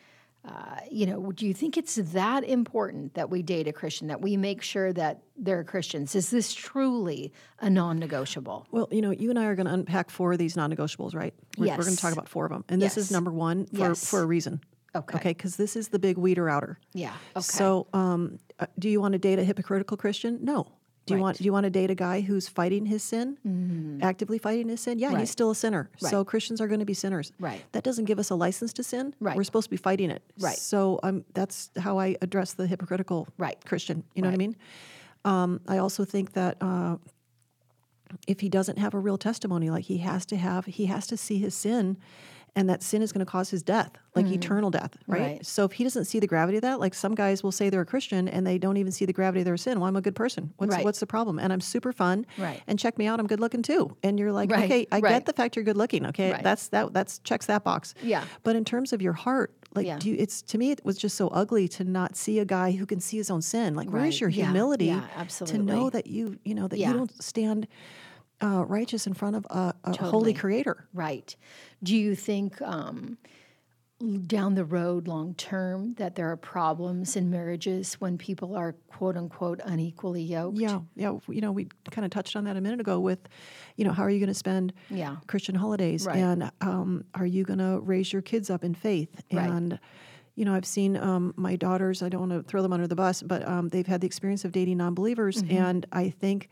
Uh, 0.46 0.78
you 0.90 1.06
know, 1.06 1.32
do 1.34 1.46
you 1.46 1.54
think 1.54 1.78
it's 1.78 1.96
that 1.96 2.44
important 2.46 3.14
that 3.14 3.30
we 3.30 3.42
date 3.42 3.68
a 3.68 3.74
Christian, 3.74 4.08
that 4.08 4.22
we 4.22 4.38
make 4.38 4.62
sure 4.62 4.94
that 4.94 5.22
they're 5.38 5.64
Christians? 5.66 6.16
Is 6.16 6.30
this 6.30 6.54
truly 6.54 7.34
a 7.60 7.70
non 7.70 8.00
negotiable? 8.00 8.66
Well, 8.72 8.88
you 8.90 9.02
know, 9.02 9.12
you 9.12 9.30
and 9.30 9.38
I 9.38 9.46
are 9.46 9.56
going 9.56 9.68
to 9.68 9.74
unpack 9.74 10.10
four 10.10 10.32
of 10.32 10.40
these 10.40 10.56
non-negotiables, 10.56 11.14
right? 11.14 11.34
We're, 11.58 11.68
we're 11.68 11.84
going 11.84 11.96
to 11.96 11.98
talk 11.98 12.14
about 12.14 12.30
four 12.30 12.46
of 12.46 12.52
them, 12.52 12.64
and 12.70 12.82
this 12.82 12.98
is 12.98 13.12
number 13.12 13.32
one 13.32 13.66
for 13.68 13.78
Yes. 13.90 14.10
for 14.10 14.22
a 14.22 14.26
reason. 14.26 14.62
Okay. 14.96 15.18
Okay, 15.18 15.30
because 15.32 15.56
this 15.58 15.76
is 15.76 15.90
the 15.90 16.00
big 16.00 16.18
weeder 16.18 16.50
outer. 16.50 16.80
Yeah. 16.94 17.14
Okay. 17.36 17.42
So, 17.42 17.88
um, 17.94 18.40
uh, 18.60 18.66
do 18.80 18.90
you 18.90 19.00
want 19.00 19.12
to 19.12 19.20
date 19.20 19.38
a 19.40 19.44
hypocritical 19.44 19.98
Christian? 19.98 20.40
No. 20.42 20.68
Do 21.10 21.16
you 21.16 21.20
want 21.22 21.38
do 21.38 21.44
you 21.44 21.52
want 21.54 21.66
to 21.66 21.70
date 21.70 21.92
a 21.92 21.96
guy 21.96 22.22
who's 22.22 22.48
fighting 22.48 22.86
his 22.86 23.04
sin, 23.04 24.00
actively 24.02 24.38
fighting 24.38 24.70
his 24.70 24.80
sin? 24.82 24.98
Yeah, 25.00 25.08
Mm-hmm. 25.08 25.16
Right. 25.16 25.20
he's 25.22 25.32
still 25.32 25.52
a 25.52 25.56
sinner. 25.56 25.90
So 25.98 26.24
Christians 26.24 26.62
are 26.62 26.68
going 26.68 26.80
to 26.80 26.86
be 26.86 26.94
sinners. 26.94 27.32
Right. 27.40 27.62
That 27.74 27.84
doesn't 27.84 28.06
give 28.06 28.20
us 28.20 28.30
a 28.30 28.36
license 28.36 28.72
to 28.74 28.84
sin. 28.84 29.14
Right. 29.20 29.36
We're 29.36 29.44
supposed 29.44 29.66
to 29.66 29.72
be 29.72 29.78
fighting 29.78 30.10
it. 30.12 30.24
Right. 30.40 30.58
So 30.58 31.00
um, 31.04 31.26
that's 31.34 31.70
how 31.78 32.00
I 32.00 32.16
address 32.22 32.54
the 32.54 32.66
hypocritical 32.68 33.28
Right. 33.38 33.58
Christian. 33.66 34.04
You 34.16 34.22
know 34.22 34.30
what 34.30 34.34
I 34.36 34.38
mean? 34.38 34.56
Um, 35.26 35.60
I 35.68 35.78
also 35.80 36.06
think 36.06 36.34
that 36.34 36.56
uh, 36.62 36.96
if 38.28 38.40
he 38.40 38.50
doesn't 38.50 38.78
have 38.78 38.94
a 38.94 39.00
real 39.00 39.18
testimony, 39.18 39.70
like 39.70 39.86
he 39.86 39.98
has 40.00 40.26
to 40.28 40.38
have, 40.38 40.66
he 40.66 40.86
has 40.88 41.06
to 41.08 41.18
see 41.18 41.38
his 41.40 41.54
sin, 41.54 41.98
and 42.56 42.70
that 42.70 42.82
sin 42.84 43.02
is 43.02 43.12
going 43.12 43.26
to 43.26 43.30
cause 43.32 43.50
his 43.50 43.62
death, 43.64 43.92
like 44.16 44.26
eternal 44.28 44.70
death, 44.72 44.98
right? 45.08 45.20
Mm-hmm. 45.22 45.32
Right. 45.34 45.46
So 45.46 45.66
if 45.66 45.72
he 45.74 45.84
doesn't 45.84 46.06
see 46.06 46.20
the 46.20 46.28
gravity 46.28 46.58
of 46.58 46.62
that, 46.64 46.80
like 46.80 46.94
some 46.94 47.16
guys 47.16 47.44
will 47.44 47.52
say 47.52 47.70
they're 47.70 47.82
a 47.82 47.86
Christian 47.86 48.28
and 48.28 48.46
they 48.46 48.58
don't 48.58 48.78
even 48.78 48.92
see 48.92 49.06
the 49.06 49.14
gravity 49.14 49.42
of 49.42 49.46
their 49.46 49.56
sin. 49.58 49.80
Well, 49.80 49.88
I'm 49.88 49.96
a 49.96 50.02
good 50.02 50.16
person. 50.16 50.54
What's 50.58 50.74
Right. 50.76 50.84
what's 50.84 51.00
the 51.00 51.08
problem? 51.08 51.40
And 51.40 51.54
I'm 51.54 51.62
super 51.62 51.94
fun. 51.94 52.26
Right. 52.38 52.62
And 52.68 52.78
check 52.80 52.98
me 52.98 53.06
out, 53.08 53.20
I'm 53.20 53.28
good 53.28 53.40
looking 53.40 53.62
too. 53.62 53.96
And 54.04 54.20
you're 54.20 54.32
like, 54.32 54.52
Right, 54.52 54.66
okay, 54.66 54.88
I 54.92 55.00
get 55.02 55.26
the 55.26 55.34
fact 55.34 55.56
you're 55.56 55.66
good 55.66 55.78
looking. 55.78 56.06
Okay, 56.08 56.32
Right. 56.32 56.44
that's 56.44 56.68
that 56.70 56.92
that's 56.94 57.20
checks 57.20 57.46
that 57.46 57.64
box. 57.64 57.94
Yeah. 58.02 58.26
But 58.44 58.56
in 58.56 58.66
terms 58.66 58.94
of 58.94 59.02
your 59.02 59.14
heart, 59.14 59.54
like, 59.76 59.86
Yeah. 59.86 60.00
do 60.00 60.10
you, 60.10 60.16
it's 60.18 60.42
to 60.44 60.58
me, 60.58 60.72
it 60.72 60.82
was 60.84 60.98
just 60.98 61.16
so 61.16 61.28
ugly 61.28 61.68
to 61.70 61.84
not 61.84 62.16
see 62.16 62.40
a 62.40 62.46
guy 62.46 62.72
who 62.72 62.86
can 62.88 63.00
see 63.00 63.18
his 63.18 63.30
own 63.30 63.42
sin. 63.44 63.76
Like, 63.76 63.90
where 63.92 64.06
is 64.06 64.20
your 64.20 64.30
Yeah. 64.32 64.46
humility 64.46 64.86
Yeah, 64.86 65.02
to 65.02 65.08
absolutely. 65.20 65.60
know 65.60 65.90
that 65.92 66.08
you, 66.08 66.40
you 66.44 66.56
know, 66.56 66.68
that 66.68 66.80
Yeah. 66.80 66.88
you 66.92 66.98
don't 66.98 67.24
stand 67.24 67.68
uh, 68.42 68.64
righteous 68.66 69.06
in 69.08 69.14
front 69.14 69.36
of 69.36 69.46
a, 69.50 69.74
a 69.84 69.92
Totally. 69.92 70.10
holy 70.12 70.34
creator? 70.34 70.88
Right. 70.94 71.36
Do 71.84 71.96
you 71.96 72.16
think 72.16 72.62
um, 72.62 73.18
down 74.28 74.56
the 74.56 74.64
road, 74.64 75.10
long 75.10 75.34
term, 75.34 75.94
that 75.96 76.16
there 76.16 76.32
are 76.32 76.38
problems 76.38 77.18
in 77.18 77.30
marriages 77.30 77.96
when 77.96 78.18
people 78.18 78.56
are 78.56 78.74
quote 78.88 79.18
unquote 79.18 79.60
unequally 79.66 80.22
yoked? 80.22 80.58
Yeah, 80.58 80.80
yeah. 80.96 81.18
You 81.28 81.42
know, 81.42 81.52
we 81.52 81.68
kind 81.92 82.06
of 82.06 82.12
touched 82.12 82.38
on 82.38 82.46
that 82.46 82.56
a 82.56 82.62
minute 82.62 82.80
ago 82.80 83.00
with, 83.02 83.20
you 83.76 83.84
know, 83.84 83.92
how 83.92 84.04
are 84.04 84.10
you 84.10 84.20
going 84.20 84.30
to 84.30 84.34
spend 84.34 84.72
Yeah. 84.90 85.18
Christian 85.28 85.56
holidays, 85.56 86.06
Right. 86.06 86.18
and 86.18 86.50
um, 86.62 87.04
are 87.14 87.26
you 87.26 87.44
going 87.44 87.60
to 87.60 87.80
raise 87.82 88.14
your 88.14 88.22
kids 88.22 88.50
up 88.50 88.64
in 88.64 88.74
faith? 88.74 89.22
Right. 89.34 89.50
And 89.50 89.80
you 90.36 90.46
know, 90.46 90.54
I've 90.54 90.66
seen 90.66 90.96
um, 90.96 91.34
my 91.36 91.58
daughters. 91.58 92.02
I 92.02 92.08
don't 92.08 92.30
want 92.30 92.32
to 92.32 92.44
throw 92.50 92.62
them 92.62 92.72
under 92.72 92.88
the 92.88 92.96
bus, 92.96 93.22
but 93.22 93.46
um, 93.46 93.68
they've 93.68 93.86
had 93.86 94.00
the 94.00 94.08
experience 94.08 94.46
of 94.46 94.54
dating 94.54 94.78
non-believers, 94.78 95.44
Mm-hmm. 95.44 95.58
and 95.58 95.86
I 95.92 96.10
think 96.12 96.48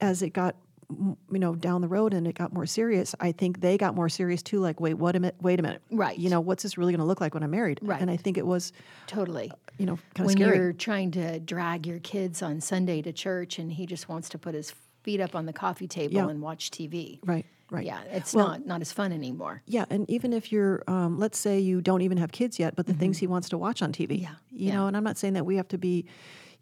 as 0.00 0.22
it 0.22 0.30
got 0.30 0.56
you 0.90 1.38
know 1.38 1.54
down 1.54 1.80
the 1.80 1.88
road 1.88 2.12
and 2.14 2.26
it 2.26 2.34
got 2.34 2.52
more 2.52 2.66
serious 2.66 3.14
i 3.20 3.30
think 3.32 3.60
they 3.60 3.78
got 3.78 3.94
more 3.94 4.08
serious 4.08 4.42
too 4.42 4.58
like 4.60 4.80
wait 4.80 4.94
what 4.94 5.14
a 5.16 5.20
minute 5.20 5.36
wait 5.40 5.58
a 5.60 5.62
minute 5.62 5.80
Right. 5.90 6.18
you 6.18 6.28
know 6.30 6.40
what's 6.40 6.62
this 6.62 6.76
really 6.76 6.92
going 6.92 7.00
to 7.00 7.04
look 7.06 7.20
like 7.20 7.34
when 7.34 7.42
i'm 7.42 7.50
married 7.50 7.78
Right. 7.82 8.00
and 8.00 8.10
i 8.10 8.16
think 8.16 8.36
it 8.38 8.46
was 8.46 8.72
Totally. 9.06 9.52
you 9.78 9.86
know 9.86 9.96
kind 10.14 10.20
of 10.20 10.26
when 10.26 10.36
scary 10.36 10.56
you're 10.56 10.72
trying 10.72 11.10
to 11.12 11.38
drag 11.40 11.86
your 11.86 11.98
kids 12.00 12.42
on 12.42 12.60
Sunday 12.60 13.02
to 13.02 13.12
church 13.12 13.58
and 13.58 13.72
he 13.72 13.86
just 13.86 14.08
wants 14.08 14.28
to 14.30 14.38
put 14.38 14.54
his 14.54 14.74
feet 15.02 15.20
up 15.20 15.34
on 15.34 15.46
the 15.46 15.52
coffee 15.52 15.88
table 15.88 16.14
Yeah. 16.14 16.28
and 16.28 16.40
watch 16.42 16.70
TV. 16.70 17.20
right 17.24 17.46
right 17.70 17.86
Yeah, 17.86 18.00
it's 18.10 18.34
Well- 18.34 18.48
not 18.48 18.66
not 18.66 18.80
as 18.80 18.92
fun 18.92 19.12
anymore. 19.12 19.62
Yeah, 19.66 19.84
and 19.90 20.08
even 20.10 20.32
if 20.32 20.50
you're, 20.50 20.82
um, 20.88 21.18
let's 21.20 21.38
say 21.38 21.60
you 21.60 21.80
don't 21.80 22.02
even 22.02 22.18
have 22.18 22.32
kids 22.32 22.58
yet, 22.58 22.74
but 22.74 22.86
the 22.86 22.94
things 22.94 23.18
he 23.18 23.28
wants 23.28 23.48
to 23.50 23.58
watch 23.58 23.80
on 23.80 23.92
TV, 23.92 24.16
Mm-hmm. 24.16 24.22
Yeah, 24.24 24.34
you 24.50 24.66
yeah. 24.68 24.74
know, 24.74 24.86
and 24.88 24.96
I'm 24.96 25.04
not 25.04 25.16
saying 25.16 25.34
that 25.34 25.46
we 25.46 25.54
have 25.56 25.68
to 25.68 25.78
be, 25.78 26.04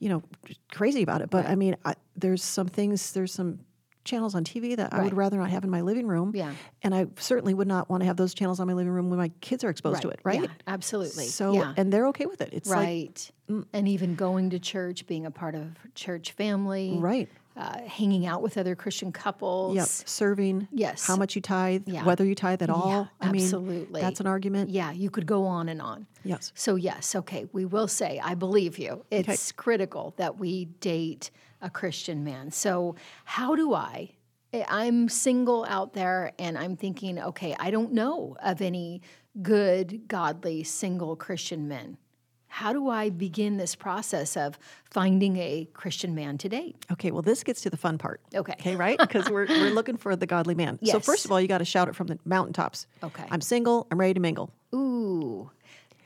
you 0.01 0.11
know, 0.11 0.23
crazy 0.71 1.03
about 1.03 1.23
it, 1.23 1.31
but 1.31 1.47
I 1.47 1.55
mean, 1.55 1.77
I, 1.85 1.95
there's 2.15 2.45
some 2.45 2.69
things, 2.69 3.13
there's 3.13 3.33
some 3.33 3.61
channels 4.09 4.35
on 4.35 4.43
TV 4.45 4.77
that 4.77 4.93
I 4.93 5.05
would 5.05 5.15
rather 5.15 5.37
not 5.37 5.51
have 5.51 5.63
in 5.65 5.71
my 5.71 5.83
living 5.83 6.07
room. 6.09 6.33
Yeah. 6.35 6.53
And 6.83 6.95
I 6.95 7.07
certainly 7.19 7.55
would 7.55 7.69
not 7.69 7.89
want 7.89 8.03
to 8.03 8.07
have 8.07 8.17
those 8.17 8.35
channels 8.35 8.59
on 8.59 8.67
my 8.67 8.73
living 8.73 8.93
room 8.93 9.11
when 9.11 9.19
my 9.19 9.31
kids 9.41 9.63
are 9.63 9.71
exposed 9.71 10.03
to 10.03 10.09
it, 10.09 10.21
right? 10.25 10.43
Yeah, 10.43 10.49
absolutely. 10.67 11.27
So, 11.27 11.53
yeah. 11.53 11.75
and 11.77 11.93
they're 11.93 12.07
okay 12.09 12.27
with 12.27 12.41
it. 12.41 12.51
It's 12.53 12.69
like, 12.69 12.79
right. 12.79 13.31
and 13.73 13.87
even 13.89 14.15
going 14.15 14.51
to 14.51 14.59
church, 14.59 15.07
being 15.07 15.27
a 15.27 15.31
part 15.31 15.55
of 15.55 15.77
church 15.95 16.33
family, 16.33 16.97
right. 16.99 17.29
uh, 17.57 17.81
hanging 17.83 18.27
out 18.27 18.43
with 18.43 18.57
other 18.57 18.75
Christian 18.75 19.13
couples. 19.13 19.77
Yep. 19.77 19.87
Serving. 19.87 20.69
Yes. 20.73 21.07
How 21.07 21.17
much 21.17 21.37
you 21.37 21.43
tithe, 21.43 21.83
Yeah. 21.87 22.05
whether 22.05 22.25
you 22.25 22.35
tithe 22.35 22.63
at 22.63 22.71
all. 22.71 22.89
Yeah, 22.91 23.05
I 23.21 23.31
mean, 23.31 23.43
absolutely. 23.43 24.01
that's 24.01 24.21
an 24.21 24.27
argument. 24.27 24.71
Yeah, 24.71 24.91
you 24.93 25.11
could 25.11 25.27
go 25.27 25.45
on 25.45 25.69
and 25.69 25.83
on. 25.83 26.07
Yes. 26.25 26.53
So, 26.55 26.77
yes, 26.77 27.15
okay, 27.15 27.47
we 27.53 27.65
will 27.65 27.89
say, 27.89 28.21
I 28.23 28.35
believe 28.35 28.79
you. 28.79 29.05
It's 29.11 29.53
critical 29.53 30.15
that 30.17 30.39
we 30.39 30.65
date 30.65 31.31
a 31.61 31.71
Christian 31.71 32.25
man. 32.25 32.51
So, 32.51 32.97
how 33.25 33.55
do 33.55 33.75
I? 33.75 34.11
I'm 34.53 35.09
single 35.09 35.67
out 35.69 35.93
there 35.93 36.33
and 36.39 36.57
I'm 36.57 36.77
thinking, 36.77 37.19
okay, 37.19 37.55
I 37.59 37.71
don't 37.71 37.93
know 37.93 38.37
of 38.43 38.63
any 38.63 39.03
good, 39.43 40.09
godly, 40.09 40.65
single 40.65 41.17
Christian 41.17 41.69
men. 41.69 41.99
How 42.47 42.73
do 42.73 42.89
I 42.89 43.11
begin 43.11 43.59
this 43.59 43.75
process 43.75 44.37
of 44.37 44.59
finding 44.91 45.37
a 45.37 45.69
Christian 45.75 46.15
man 46.15 46.39
to 46.39 46.49
date? 46.49 46.87
Okay, 46.91 47.11
well, 47.11 47.21
this 47.21 47.45
gets 47.45 47.61
to 47.61 47.71
the 47.71 47.77
fun 47.77 47.99
part. 47.99 48.23
Okay. 48.35 48.55
Okay, 48.55 48.75
right? 48.75 48.99
Because 48.99 49.29
we're, 49.29 49.47
we're 49.47 49.71
looking 49.71 49.99
for 49.99 50.17
the 50.17 50.27
godly 50.27 50.55
man. 50.55 50.79
Yes. 50.81 50.93
So, 50.93 51.01
first 51.01 51.27
of 51.27 51.31
all, 51.31 51.41
you 51.41 51.47
got 51.47 51.59
to 51.59 51.67
shout 51.67 51.89
it 51.89 51.95
from 51.95 52.07
the 52.07 52.19
mountaintops. 52.25 52.87
Okay. 53.03 53.25
I'm 53.31 53.43
single, 53.43 53.87
I'm 53.91 54.01
ready 54.01 54.15
to 54.15 54.21
mingle. 54.21 54.51
Ooh, 54.75 55.51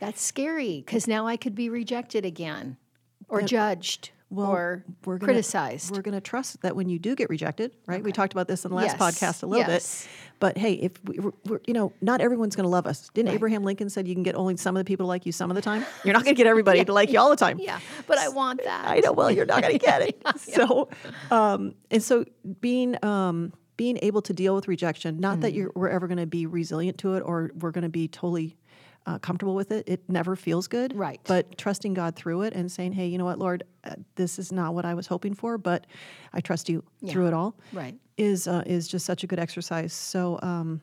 that's 0.00 0.20
scary 0.20 0.82
because 0.84 1.06
now 1.06 1.28
I 1.28 1.36
could 1.36 1.54
be 1.54 1.68
rejected 1.68 2.26
again 2.26 2.76
or 3.28 3.40
judged 3.40 4.10
or 4.34 4.84
We're 5.04 5.18
gonna, 5.18 5.32
criticized. 5.32 5.90
We're 5.94 6.02
going 6.02 6.14
to 6.14 6.20
trust 6.20 6.62
that 6.62 6.74
when 6.76 6.88
you 6.88 6.98
do 6.98 7.14
get 7.14 7.28
rejected, 7.30 7.72
right? 7.86 8.02
We 8.02 8.12
talked 8.12 8.32
about 8.32 8.48
this 8.48 8.64
in 8.64 8.70
the 8.70 8.76
last 8.76 8.96
Yes, 8.98 9.18
podcast 9.18 9.42
a 9.42 9.46
little 9.46 9.66
yes. 9.68 10.02
bit. 10.04 10.10
But 10.40 10.58
hey, 10.58 10.72
if 10.74 10.92
we, 11.04 11.18
we're, 11.18 11.32
we're, 11.44 11.60
you 11.66 11.74
know, 11.74 11.92
not 12.00 12.20
everyone's 12.20 12.56
going 12.56 12.64
to 12.64 12.68
love 12.70 12.86
us. 12.86 13.08
Didn't 13.14 13.32
Abraham 13.32 13.62
Lincoln 13.62 13.88
said 13.90 14.08
you 14.08 14.14
can 14.14 14.22
get 14.24 14.34
only 14.34 14.56
some 14.56 14.76
of 14.76 14.80
the 14.80 14.84
people 14.84 15.04
to 15.04 15.08
like 15.08 15.24
you 15.26 15.32
some 15.32 15.50
of 15.50 15.54
the 15.54 15.62
time? 15.62 15.84
You're 16.04 16.14
not 16.14 16.24
going 16.24 16.34
to 16.34 16.38
get 16.38 16.46
everybody 16.48 16.84
to 16.84 16.92
like 16.92 17.10
you 17.10 17.18
all 17.20 17.30
the 17.30 17.36
time. 17.36 17.58
yeah, 17.60 17.78
but 18.06 18.18
I 18.18 18.28
want 18.28 18.62
that. 18.64 18.86
I 18.88 18.98
know. 19.00 19.12
Well, 19.12 19.30
you're 19.30 19.46
not 19.46 19.62
going 19.62 19.74
to 19.74 19.78
get 19.78 20.02
it. 20.02 20.20
So, 20.38 20.88
um, 21.30 21.74
and 21.90 22.02
so 22.02 22.24
being 22.60 22.96
um, 23.04 23.52
being 23.76 23.98
able 24.02 24.22
to 24.22 24.32
deal 24.32 24.54
with 24.54 24.66
rejection, 24.68 25.18
not 25.20 25.38
Mm. 25.38 25.40
that 25.42 25.52
you're 25.52 25.70
we're 25.74 25.88
ever 25.88 26.06
going 26.08 26.18
to 26.18 26.26
be 26.26 26.46
resilient 26.46 26.98
to 26.98 27.14
it 27.14 27.20
or 27.20 27.50
we're 27.58 27.70
going 27.70 27.82
to 27.82 27.88
be 27.88 28.08
totally 28.08 28.56
uh, 29.06 29.18
comfortable 29.18 29.54
with 29.54 29.72
it. 29.72 29.88
It 29.88 30.08
never 30.08 30.36
feels 30.36 30.68
good. 30.68 30.96
Right. 30.96 31.20
But 31.24 31.58
trusting 31.58 31.94
God 31.94 32.16
through 32.16 32.42
it 32.42 32.54
and 32.54 32.70
saying, 32.70 32.92
"Hey, 32.92 33.06
you 33.06 33.18
know 33.18 33.24
what, 33.24 33.38
Lord, 33.38 33.64
uh, 33.84 33.94
this 34.14 34.38
is 34.38 34.52
not 34.52 34.74
what 34.74 34.84
I 34.84 34.94
was 34.94 35.06
hoping 35.06 35.34
for, 35.34 35.58
but 35.58 35.86
I 36.32 36.40
trust 36.40 36.68
you 36.68 36.82
through 37.06 37.26
it 37.26 37.34
all." 37.34 37.54
Right. 37.72 37.96
Is 38.16 38.46
uh, 38.46 38.62
is 38.66 38.88
just 38.88 39.06
such 39.06 39.24
a 39.24 39.26
good 39.26 39.38
exercise. 39.38 39.92
So. 39.92 40.38
Um, 40.42 40.80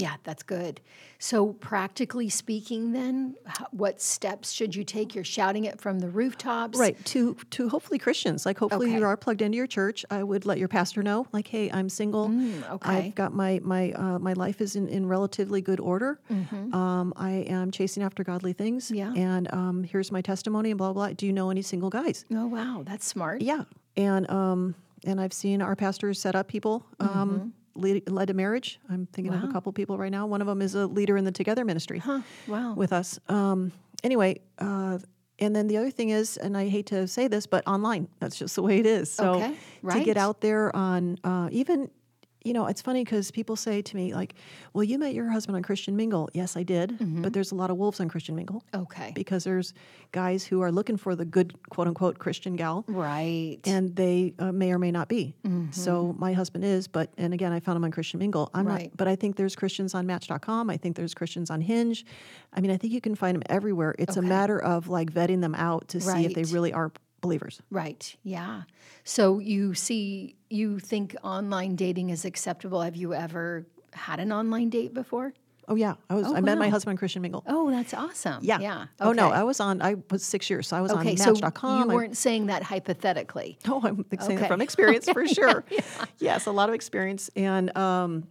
Yeah, 0.00 0.16
that's 0.24 0.42
good. 0.42 0.80
So, 1.18 1.52
practically 1.52 2.30
speaking, 2.30 2.92
then, 2.92 3.34
what 3.72 4.00
steps 4.00 4.52
should 4.52 4.74
you 4.74 4.84
take? 4.84 5.14
You're 5.14 5.22
shouting 5.24 5.64
it 5.64 5.78
from 5.80 5.98
the 5.98 6.08
rooftops. 6.08 6.78
Right 6.78 7.02
to 7.06 7.34
to 7.50 7.68
hopefully 7.68 7.98
Christians, 7.98 8.46
like 8.46 8.58
hopefully 8.58 8.86
Okay. 8.88 8.98
you 8.98 9.04
are 9.04 9.16
plugged 9.16 9.42
into 9.42 9.56
your 9.56 9.66
church. 9.66 10.04
I 10.10 10.22
would 10.22 10.46
let 10.46 10.58
your 10.58 10.68
pastor 10.68 11.02
know, 11.02 11.26
like, 11.32 11.46
hey, 11.46 11.70
I'm 11.70 11.88
single. 11.90 12.28
Mm, 12.28 12.70
okay. 12.70 12.90
I've 12.90 13.14
got 13.14 13.34
my 13.34 13.60
my 13.62 13.92
uh, 13.92 14.18
my 14.18 14.32
life 14.32 14.60
is 14.62 14.76
in, 14.76 14.88
in 14.88 15.06
relatively 15.06 15.60
good 15.60 15.80
order. 15.80 16.18
Mm-hmm. 16.32 16.74
Um, 16.74 17.12
I 17.16 17.32
am 17.48 17.70
chasing 17.70 18.02
after 18.02 18.24
godly 18.24 18.52
things. 18.54 18.86
Mm-hmm. 18.86 18.94
Yeah. 18.94 19.12
and 19.14 19.52
um, 19.52 19.84
here's 19.84 20.10
my 20.10 20.22
testimony 20.22 20.70
and 20.70 20.78
blah 20.78 20.92
blah. 20.94 21.10
Do 21.10 21.26
you 21.26 21.32
know 21.32 21.50
any 21.50 21.62
single 21.62 21.90
guys? 21.90 22.24
Oh, 22.32 22.46
wow. 22.46 22.82
That's 22.86 23.06
smart. 23.06 23.42
Yeah, 23.42 23.64
and 23.96 24.28
um, 24.30 24.74
and 25.04 25.20
I've 25.20 25.32
seen 25.34 25.60
our 25.60 25.76
pastors 25.76 26.18
set 26.20 26.34
up 26.34 26.48
people. 26.48 26.86
Um, 26.98 27.52
Lead, 27.74 28.08
led 28.10 28.28
to 28.28 28.34
marriage. 28.34 28.80
I'm 28.90 29.06
thinking 29.12 29.32
of 29.32 29.44
a 29.44 29.48
couple 29.52 29.72
people 29.72 29.96
right 29.96 30.10
now. 30.10 30.26
One 30.26 30.40
of 30.40 30.46
them 30.46 30.60
is 30.60 30.74
a 30.74 30.86
leader 30.86 31.16
in 31.16 31.24
the 31.24 31.32
Together 31.32 31.64
ministry 31.64 31.98
Huh. 31.98 32.20
Wow. 32.46 32.74
with 32.74 32.92
us. 32.92 33.18
Um, 33.28 33.72
anyway, 34.02 34.40
uh, 34.58 34.98
and 35.38 35.56
then 35.56 35.68
the 35.68 35.76
other 35.78 35.90
thing 35.90 36.10
is, 36.10 36.36
and 36.36 36.56
I 36.56 36.68
hate 36.68 36.86
to 36.86 37.06
say 37.08 37.28
this, 37.28 37.46
but 37.46 37.66
online. 37.66 38.08
That's 38.18 38.36
just 38.38 38.56
the 38.56 38.62
way 38.62 38.78
it 38.80 38.86
is. 38.86 39.10
So 39.10 39.34
Okay, 39.34 39.54
to 39.88 40.04
get 40.04 40.16
out 40.16 40.40
there 40.40 40.74
on 40.76 41.16
uh, 41.24 41.48
even, 41.52 41.90
you 42.44 42.52
know, 42.52 42.66
it's 42.66 42.80
funny 42.82 43.04
because 43.04 43.30
people 43.30 43.56
say 43.56 43.82
to 43.82 43.96
me 43.96 44.14
like, 44.14 44.34
"Well, 44.72 44.84
you 44.84 44.98
met 44.98 45.14
your 45.14 45.28
husband 45.30 45.56
on 45.56 45.62
Christian 45.62 45.96
Mingle." 45.96 46.28
Yes, 46.32 46.56
I 46.56 46.62
did, 46.62 46.90
Mm-hmm. 46.98 47.22
but 47.22 47.32
there's 47.32 47.52
a 47.52 47.54
lot 47.54 47.70
of 47.70 47.76
wolves 47.76 48.00
on 48.00 48.08
Christian 48.08 48.34
Mingle 48.34 48.62
okay. 48.74 49.12
because 49.14 49.44
there's 49.44 49.74
guys 50.12 50.44
who 50.44 50.60
are 50.62 50.72
looking 50.72 50.96
for 50.96 51.14
the 51.14 51.24
good 51.24 51.54
quote 51.70 51.86
unquote 51.86 52.18
Christian 52.18 52.56
gal. 52.56 52.84
Right. 52.88 53.58
And 53.64 53.94
they 53.94 54.34
uh, 54.38 54.52
may 54.52 54.72
or 54.72 54.78
may 54.78 54.90
not 54.90 55.08
be. 55.08 55.34
Mm-hmm. 55.46 55.72
So 55.72 56.14
my 56.18 56.32
husband 56.32 56.64
is, 56.64 56.88
but 56.88 57.10
and 57.18 57.32
again, 57.34 57.52
I 57.52 57.60
found 57.60 57.76
him 57.76 57.84
on 57.84 57.90
Christian 57.90 58.18
Mingle. 58.18 58.50
I'm 58.54 58.66
Right. 58.66 58.84
not, 58.90 58.96
but 58.96 59.08
I 59.08 59.16
think 59.16 59.36
there's 59.36 59.54
Christians 59.56 59.94
on 59.94 60.06
Match.com. 60.06 60.70
I 60.70 60.76
think 60.76 60.96
there's 60.96 61.14
Christians 61.14 61.50
on 61.50 61.60
Hinge. 61.60 62.04
I 62.52 62.60
mean, 62.60 62.70
I 62.70 62.76
think 62.76 62.92
you 62.92 63.00
can 63.00 63.14
find 63.14 63.34
them 63.36 63.42
everywhere. 63.48 63.94
It's 63.98 64.16
a 64.16 64.22
matter 64.22 64.58
of 64.60 64.88
like 64.88 65.12
vetting 65.12 65.40
them 65.40 65.54
out 65.54 65.88
to 65.88 66.00
see 66.00 66.24
if 66.24 66.34
they 66.34 66.44
really 66.44 66.72
are 66.72 66.90
believers. 67.20 67.60
Right. 67.70 68.14
Yeah. 68.22 68.62
So 69.04 69.38
you 69.38 69.74
see, 69.74 70.36
you 70.48 70.78
think 70.78 71.14
online 71.22 71.76
dating 71.76 72.10
is 72.10 72.24
acceptable. 72.24 72.80
Have 72.82 72.96
you 72.96 73.14
ever 73.14 73.66
had 73.92 74.20
an 74.20 74.32
online 74.32 74.70
date 74.70 74.94
before? 74.94 75.32
Oh 75.68 75.76
yeah, 75.76 75.94
I 76.08 76.14
was. 76.16 76.26
Oh, 76.26 76.34
I 76.34 76.40
met 76.40 76.58
my 76.58 76.68
husband 76.68 76.98
Christian 76.98 77.22
Mingle. 77.22 77.44
Oh, 77.46 77.70
that's 77.70 77.94
awesome. 77.94 78.40
Yeah. 78.42 78.58
Yeah. 78.58 78.86
Oh 78.98 79.12
no, 79.12 79.30
I 79.30 79.44
was 79.44 79.60
on. 79.60 79.80
I 79.82 79.94
was 80.10 80.24
six 80.24 80.50
years, 80.50 80.66
so 80.66 80.76
I 80.76 80.80
was 80.80 80.90
Okay, 80.90 81.10
on 81.12 81.16
so 81.16 81.32
Match.com. 81.32 81.84
you 81.84 81.90
I- 81.92 81.94
weren't 81.94 82.16
saying 82.16 82.46
that 82.46 82.64
hypothetically. 82.64 83.56
No, 83.66 83.80
I'm 83.84 84.04
saying 84.18 84.32
Okay. 84.32 84.36
that 84.36 84.48
from 84.48 84.60
experience 84.62 85.08
for 85.08 85.26
sure. 85.38 85.64
Yes, 86.18 86.46
a 86.46 86.50
lot 86.50 86.68
of 86.70 86.74
experience, 86.74 87.30
and 87.36 87.76
um, 87.78 88.26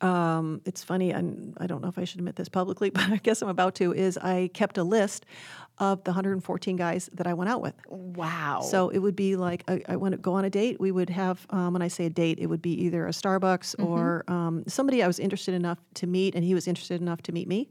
um, 0.00 0.60
it's 0.64 0.82
funny. 0.82 1.10
And 1.10 1.56
I 1.60 1.66
don't 1.66 1.82
know 1.82 1.88
if 1.88 1.98
I 1.98 2.04
should 2.04 2.20
admit 2.20 2.36
this 2.36 2.48
publicly, 2.48 2.88
but 2.94 3.02
I 3.10 3.16
guess 3.16 3.42
I'm 3.42 3.48
about 3.48 3.74
to. 3.76 3.92
Is 3.92 4.16
I 4.16 4.48
kept 4.54 4.78
a 4.78 4.84
list 4.84 5.26
of 5.78 6.04
the 6.04 6.10
114 6.12 6.76
guys 6.76 7.10
that 7.14 7.26
I 7.26 7.34
went 7.34 7.50
out 7.50 7.60
with. 7.60 7.74
Wow. 7.88 8.60
So 8.62 8.90
it 8.90 8.98
would 8.98 9.16
be 9.16 9.36
like 9.36 9.64
I, 9.68 9.82
I 9.88 9.96
want 9.96 10.12
to 10.12 10.18
go 10.18 10.34
on 10.34 10.44
a 10.44 10.50
date. 10.50 10.78
We 10.80 10.92
would 10.92 11.10
have 11.10 11.46
um, 11.50 11.72
when 11.72 11.82
I 11.82 11.88
say 11.88 12.06
a 12.06 12.10
date, 12.10 12.38
it 12.38 12.46
would 12.46 12.62
be 12.62 12.72
either 12.84 13.06
a 13.06 13.10
Starbucks 13.10 13.82
or 13.84 14.24
um, 14.28 14.64
somebody 14.68 15.02
I 15.02 15.06
was 15.06 15.18
interested 15.18 15.54
enough 15.54 15.78
to 15.94 16.06
meet, 16.06 16.34
and 16.34 16.44
he 16.44 16.54
was 16.54 16.68
interested 16.68 17.00
enough 17.00 17.22
to 17.22 17.32
meet 17.32 17.48
me. 17.48 17.70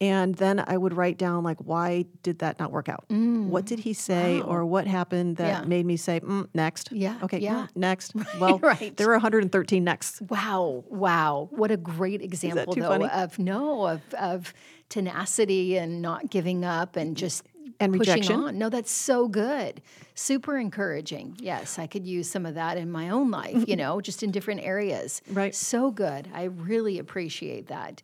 And 0.00 0.34
then 0.34 0.64
I 0.66 0.76
would 0.76 0.94
write 0.96 1.16
down 1.16 1.44
like 1.44 1.58
why 1.58 2.06
did 2.24 2.40
that 2.40 2.58
not 2.58 2.72
work 2.72 2.88
out? 2.88 3.04
What 3.08 3.66
did 3.66 3.78
he 3.78 3.92
say 3.92 4.40
or 4.40 4.66
what 4.66 4.88
happened 4.88 5.36
that 5.36 5.62
Yeah. 5.62 5.68
made 5.68 5.86
me 5.86 5.96
say 5.96 6.18
mm, 6.18 6.48
next? 6.54 6.90
Yeah, 6.90 7.20
Okay. 7.22 7.38
yeah. 7.38 7.68
mm, 7.68 7.76
next. 7.76 8.12
Well, 8.40 8.58
right. 8.58 8.96
there 8.96 9.06
were 9.06 9.12
113 9.12 9.84
next. 9.84 10.20
Wow, 10.22 10.82
wow. 10.88 11.48
What 11.52 11.70
a 11.70 11.76
great 11.76 12.20
example 12.20 12.74
though 12.74 12.88
funny? 12.88 13.08
of 13.10 13.38
no 13.38 13.86
of 13.86 14.00
of 14.14 14.52
tenacity 14.92 15.78
and 15.78 16.02
not 16.02 16.28
giving 16.30 16.64
up 16.64 16.96
and 16.96 17.16
just 17.16 17.44
And 17.80 17.94
pushing 17.94 18.12
rejection. 18.14 18.40
on. 18.40 18.58
No, 18.58 18.68
that's 18.68 18.90
so 18.90 19.26
good. 19.26 19.80
Super 20.14 20.58
encouraging. 20.58 21.36
Yes, 21.40 21.78
I 21.78 21.86
could 21.86 22.06
use 22.06 22.30
some 22.30 22.44
of 22.44 22.54
that 22.56 22.76
in 22.76 22.90
my 22.90 23.08
own 23.08 23.30
life, 23.30 23.64
you 23.66 23.74
know, 23.76 24.00
just 24.02 24.22
in 24.22 24.30
different 24.30 24.60
areas. 24.60 25.22
Right. 25.30 25.54
So 25.54 25.90
good. 25.90 26.28
I 26.34 26.44
really 26.44 26.98
appreciate 26.98 27.68
that. 27.68 28.02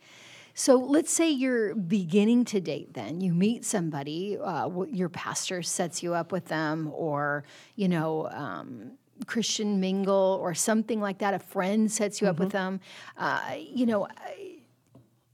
So 0.55 0.77
let's 0.77 1.13
say 1.13 1.31
you're 1.31 1.75
beginning 1.75 2.45
to 2.47 2.61
date 2.61 2.95
then. 2.95 3.21
You 3.21 3.33
meet 3.35 3.65
somebody, 3.65 4.39
uh, 4.43 4.71
your 4.91 5.11
pastor 5.11 5.63
sets 5.63 6.03
you 6.03 6.15
up 6.15 6.33
with 6.33 6.47
them, 6.47 6.91
or, 6.95 7.45
you 7.77 7.89
know, 7.89 8.29
um, 8.31 8.93
Christian 9.27 9.79
mingle 9.79 10.39
or 10.41 10.55
something 10.55 11.01
like 11.01 11.19
that. 11.19 11.35
A 11.35 11.39
friend 11.39 11.93
sets 11.93 12.21
you 12.21 12.27
up 12.29 12.39
with 12.41 12.51
them. 12.53 12.81
Uh, 13.17 13.57
you 13.59 13.85
know, 13.87 14.09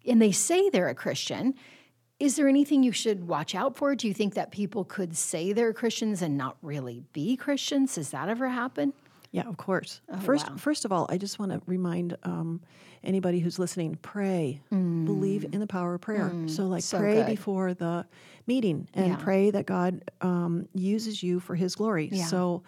and 0.07 0.21
they 0.21 0.33
say 0.33 0.69
they're 0.71 0.89
a 0.89 0.95
Christian. 0.95 1.55
Is 2.21 2.37
there 2.37 2.49
anything 2.49 2.83
you 2.83 2.93
should 2.93 3.27
watch 3.27 3.55
out 3.55 3.77
for? 3.77 3.95
Do 3.95 4.07
you 4.07 4.15
think 4.15 4.35
that 4.35 4.51
people 4.53 4.85
could 4.85 5.17
say 5.17 5.53
they're 5.53 5.73
Christians 5.73 6.23
and 6.23 6.39
not 6.39 6.57
really 6.63 7.03
be 7.13 7.37
Christians? 7.37 7.97
Does 7.97 8.11
that 8.11 8.29
ever 8.29 8.49
happen? 8.49 8.93
Yeah, 9.33 9.49
of 9.49 9.57
course. 9.57 10.01
first, 10.23 10.47
Oh, 10.47 10.53
wow. 10.53 10.57
first 10.59 10.85
of 10.85 10.93
all, 10.93 11.07
I 11.11 11.19
just 11.19 11.41
want 11.41 11.51
to 11.51 11.61
remind 11.67 12.17
um, 12.23 12.61
anybody 13.03 13.41
who's 13.41 13.59
listening: 13.59 13.99
pray, 14.01 14.61
believe 14.71 15.45
in 15.53 15.59
the 15.59 15.67
power 15.67 15.95
of 15.95 16.03
prayer. 16.03 16.33
so, 16.47 16.67
like, 16.69 16.83
Mm. 16.83 16.87
so 16.87 16.99
pray 17.01 17.15
good. 17.15 17.27
before 17.27 17.75
the 17.75 18.07
meeting 18.47 18.87
and 18.95 19.09
Yeah. 19.09 19.17
pray 19.17 19.51
that 19.51 19.67
God 19.67 20.03
um, 20.21 20.69
uses 20.73 21.21
you 21.21 21.41
for 21.41 21.57
His 21.57 21.75
glory. 21.75 22.11
Yeah. 22.13 22.27
So, 22.27 22.63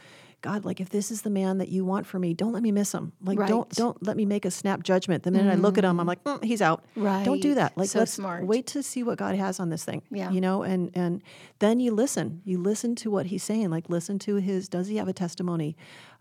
God, 0.47 0.65
like, 0.65 0.81
if 0.81 0.91
this 0.91 1.11
is 1.11 1.23
the 1.23 1.31
man 1.31 1.59
that 1.59 1.69
you 1.71 1.85
want 1.85 2.07
for 2.07 2.19
me, 2.19 2.33
don't 2.33 2.53
let 2.53 2.63
me 2.63 2.71
miss 2.73 2.93
him. 2.93 3.13
Like, 3.23 3.39
don't 3.49 3.69
Mm. 3.71 3.75
don't 3.77 4.03
let 4.09 4.17
me 4.17 4.25
make 4.25 4.45
a 4.45 4.51
snap 4.51 4.83
judgment. 4.85 5.23
The 5.25 5.31
minute 5.33 5.51
I 5.53 5.57
look 5.57 5.77
at 5.77 5.85
him, 5.85 5.99
I'm 6.01 6.07
like, 6.07 6.23
"Mm, 6.25 6.45
he's 6.45 6.63
out. 6.63 6.85
Right. 6.95 7.25
Don't 7.25 7.41
do 7.43 7.55
that. 7.55 7.77
Like, 7.77 7.89
So 7.89 7.99
let's 7.99 8.13
smart. 8.13 8.47
wait 8.47 8.67
to 8.69 8.83
see 8.83 9.03
what 9.03 9.19
God 9.19 9.35
has 9.35 9.59
on 9.59 9.71
this 9.71 9.85
thing. 9.85 10.03
Yeah. 10.11 10.31
You 10.31 10.41
know, 10.41 10.63
and 10.63 10.91
and 10.95 11.23
then 11.59 11.81
you 11.81 11.91
listen. 11.93 12.43
You 12.45 12.59
listen 12.59 12.95
to 12.97 13.11
what 13.11 13.27
he's 13.27 13.43
saying. 13.43 13.71
Like, 13.71 13.91
listen 13.91 14.19
to 14.21 14.37
his. 14.37 14.69
Does 14.69 14.87
he 14.89 14.97
have 14.97 15.09
a 15.09 15.13
testimony? 15.13 15.77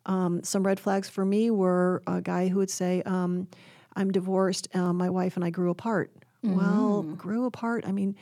Um, 0.07 0.43
some 0.43 0.65
red 0.65 0.79
flags 0.79 1.07
for 1.09 1.23
me 1.25 1.51
were 1.51 2.01
a 2.07 2.21
guy 2.21 2.47
who 2.49 2.57
would 2.57 2.69
say, 2.71 3.01
um, 3.05 3.47
"I'm 3.95 4.11
divorced. 4.11 4.67
Uh, 4.75 4.91
my 4.93 5.09
wife 5.09 5.35
and 5.35 5.45
I 5.45 5.49
grew 5.51 5.69
apart." 5.69 6.11
Well, 6.43 7.03
Mm. 7.07 7.17
grew 7.17 7.45
apart. 7.45 7.85
I 7.87 7.91
mean, 7.91 8.15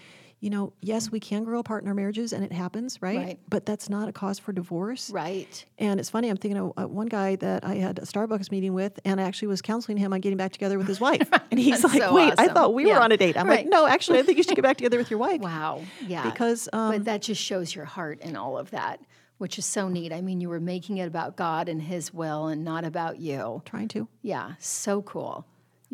you 0.43 0.49
know, 0.49 0.73
yes, 0.81 1.09
we 1.09 1.21
can 1.21 1.45
grow 1.45 1.59
apart 1.59 1.83
in 1.83 1.87
our 1.87 1.93
marriages, 1.93 2.33
and 2.33 2.43
it 2.43 2.51
happens, 2.51 3.01
right? 3.01 3.17
Right. 3.17 3.39
But 3.47 3.65
that's 3.65 3.87
not 3.89 4.09
a 4.09 4.11
cause 4.11 4.39
for 4.39 4.51
divorce. 4.51 5.09
Right. 5.09 5.65
And 5.79 6.01
it's 6.01 6.09
funny. 6.09 6.27
I'm 6.27 6.35
thinking 6.35 6.59
of 6.59 6.73
uh, 6.75 6.85
one 6.85 7.07
guy 7.07 7.37
that 7.37 7.63
I 7.63 7.75
had 7.75 7.97
a 7.99 8.01
Starbucks 8.01 8.51
meeting 8.51 8.73
with, 8.73 8.99
and 9.05 9.21
I 9.21 9.23
actually 9.23 9.47
was 9.47 9.61
counseling 9.61 9.95
him 9.97 10.11
on 10.11 10.19
getting 10.19 10.35
back 10.37 10.51
together 10.51 10.77
with 10.77 10.87
his 10.87 10.99
wife. 11.09 11.29
And 11.49 11.57
he's 11.57 11.81
That's 11.81 11.93
like, 11.93 12.03
so 12.03 12.13
"Wait, 12.13 12.33
I 12.37 12.49
thought 12.49 12.73
we 12.73 12.85
Yeah. 12.85 12.95
were 12.97 13.01
on 13.03 13.13
a 13.13 13.17
date." 13.17 13.37
I'm 13.37 13.47
Right. 13.47 13.59
like, 13.59 13.67
"No, 13.69 13.85
actually, 13.87 14.19
I 14.19 14.23
think 14.23 14.37
you 14.37 14.43
should 14.43 14.55
get 14.55 14.63
back 14.63 14.75
together 14.75 14.97
with 14.97 15.09
your 15.09 15.19
wife." 15.19 15.39
Wow. 15.53 15.81
Yeah. 16.05 16.29
Because 16.29 16.67
um, 16.73 16.91
but 16.91 17.05
that 17.05 17.21
just 17.21 17.41
shows 17.41 17.73
your 17.73 17.85
heart 17.85 18.19
and 18.21 18.35
all 18.35 18.57
of 18.57 18.71
that, 18.71 18.99
which 19.37 19.57
is 19.57 19.65
so 19.65 19.87
neat. 19.87 20.11
I 20.11 20.19
mean, 20.21 20.41
you 20.41 20.49
were 20.49 20.59
making 20.59 20.97
it 20.97 21.07
about 21.07 21.37
God 21.37 21.69
and 21.69 21.81
His 21.81 22.13
will 22.13 22.47
and 22.47 22.65
not 22.65 22.83
about 22.83 23.17
you. 23.19 23.61
trying 23.63 23.87
to. 23.89 24.09
Yeah. 24.21 24.55
So 24.59 25.01
cool. 25.03 25.45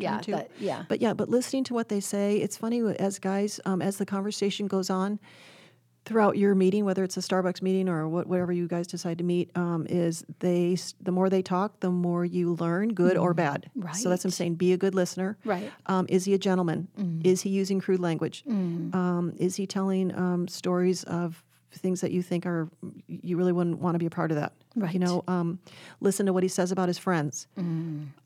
Yeah. 0.02 0.20
to. 0.20 0.30
That, 0.32 0.50
yeah. 0.58 0.84
But 0.88 1.00
yeah, 1.00 1.14
but 1.14 1.28
listening 1.28 1.64
to 1.64 1.74
what 1.74 1.88
they 1.88 2.00
say, 2.00 2.36
it's 2.36 2.56
funny 2.56 2.80
as 2.98 3.18
guys, 3.18 3.60
um, 3.64 3.82
as 3.82 3.98
the 3.98 4.06
conversation 4.06 4.66
goes 4.66 4.90
on 4.90 5.18
throughout 6.06 6.36
your 6.38 6.54
meeting, 6.54 6.86
whether 6.86 7.04
it's 7.04 7.16
a 7.18 7.20
Starbucks 7.20 7.60
meeting 7.60 7.86
or 7.88 8.08
what, 8.08 8.26
whatever 8.26 8.52
you 8.52 8.66
guys 8.66 8.86
decide 8.86 9.18
to 9.18 9.24
meet, 9.24 9.50
um, 9.54 9.86
is 9.88 10.24
they 10.38 10.76
the 11.02 11.12
more 11.12 11.28
they 11.28 11.42
talk, 11.42 11.80
the 11.80 11.90
more 11.90 12.24
you 12.24 12.54
learn, 12.54 12.94
good 12.94 13.16
or 13.18 13.34
bad. 13.34 13.70
Right. 13.74 13.94
So 13.94 14.08
that's 14.08 14.24
what 14.24 14.28
I'm 14.28 14.32
saying. 14.32 14.54
Be 14.54 14.72
a 14.72 14.78
good 14.78 14.94
listener. 14.94 15.36
Right. 15.44 15.70
Um, 15.86 16.06
is 16.08 16.24
he 16.24 16.32
a 16.34 16.38
gentleman? 16.38 16.88
Is 17.22 17.42
he 17.42 17.50
using 17.50 17.80
crude 17.80 18.00
language? 18.00 18.44
Um, 18.48 19.34
is 19.36 19.56
he 19.56 19.66
telling 19.66 20.14
um, 20.16 20.48
stories 20.48 21.04
of 21.04 21.44
things 21.72 22.00
that 22.00 22.10
you 22.10 22.22
think 22.22 22.46
are 22.46 22.68
you 23.06 23.36
really 23.36 23.52
wouldn't 23.52 23.78
want 23.78 23.94
to 23.94 23.98
be 23.98 24.06
a 24.06 24.10
part 24.10 24.30
of 24.30 24.36
that? 24.36 24.52
Right. 24.76 24.92
You 24.92 24.98
know, 25.00 25.24
um, 25.28 25.58
listen 26.00 26.26
to 26.26 26.32
what 26.32 26.42
he 26.42 26.48
says 26.48 26.72
about 26.72 26.88
his 26.88 26.98
friends. 26.98 27.46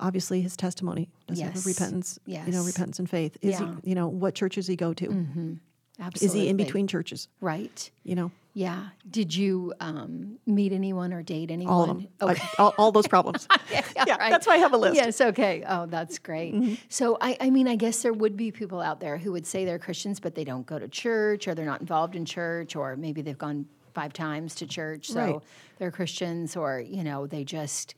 Obviously, 0.01 0.41
his 0.41 0.57
testimony. 0.57 1.09
Does 1.27 1.39
he 1.39 1.45
have 1.45 1.53
a 1.55 1.59
Yes. 1.59 1.67
repentance? 1.67 2.19
You 2.27 2.39
know, 2.53 2.65
repentance 2.65 2.99
and 2.99 3.09
faith. 3.09 3.37
Is 3.43 3.53
Yeah. 3.61 3.75
he? 3.83 3.91
You 3.91 3.95
know, 3.95 4.09
what 4.09 4.35
churches 4.35 4.67
he 4.67 4.77
go 4.77 4.93
to? 4.95 5.59
Absolutely. 6.01 6.27
Is 6.27 6.33
he 6.33 6.49
in 6.49 6.57
between 6.57 6.87
churches? 6.87 7.29
Right. 7.41 7.91
You 8.03 8.15
know, 8.17 8.31
Yeah. 8.57 8.87
Did 9.11 9.35
you 9.35 9.75
um, 9.81 10.39
meet 10.47 10.73
anyone 10.73 11.13
or 11.13 11.23
date 11.25 11.51
anyone? 11.51 11.75
all 11.75 11.83
of 11.83 11.89
them. 11.89 12.09
Okay. 12.23 12.41
I- 12.41 12.63
all, 12.63 12.75
all 12.79 12.93
those 12.93 13.09
problems. 13.09 13.49
yeah, 13.71 13.83
yeah, 14.07 14.17
right. 14.17 14.31
that's 14.31 14.47
why 14.47 14.55
I 14.55 14.59
have 14.59 14.73
a 14.73 14.77
list. 14.77 14.95
Yes, 14.95 15.21
okay. 15.21 15.65
Oh, 15.67 15.87
that's 15.87 16.21
great. 16.21 16.55
Mm-hmm. 16.55 16.75
So, 16.89 17.19
I, 17.21 17.37
I 17.41 17.51
mean, 17.51 17.67
I 17.67 17.75
guess 17.75 18.03
there 18.03 18.13
would 18.13 18.37
be 18.37 18.53
people 18.53 18.81
out 18.81 19.01
there 19.01 19.19
who 19.19 19.33
would 19.33 19.45
say 19.47 19.65
they're 19.65 19.81
Christians, 19.81 20.21
but 20.21 20.37
they 20.37 20.45
don't 20.45 20.65
go 20.67 20.79
to 20.79 20.87
church 20.87 21.49
or 21.49 21.55
they're 21.57 21.67
not 21.67 21.81
involved 21.81 22.15
in 22.15 22.25
church, 22.25 22.77
or 22.77 22.95
maybe 22.97 23.23
they've 23.23 23.37
gone 23.37 23.67
five 23.93 24.13
times 24.13 24.55
to 24.57 24.67
church, 24.67 25.09
so 25.09 25.21
Right. 25.21 25.37
they're 25.79 25.91
Christians, 25.91 26.57
or, 26.57 26.81
you 26.81 27.03
know, 27.05 27.27
they 27.27 27.45
just, 27.45 27.95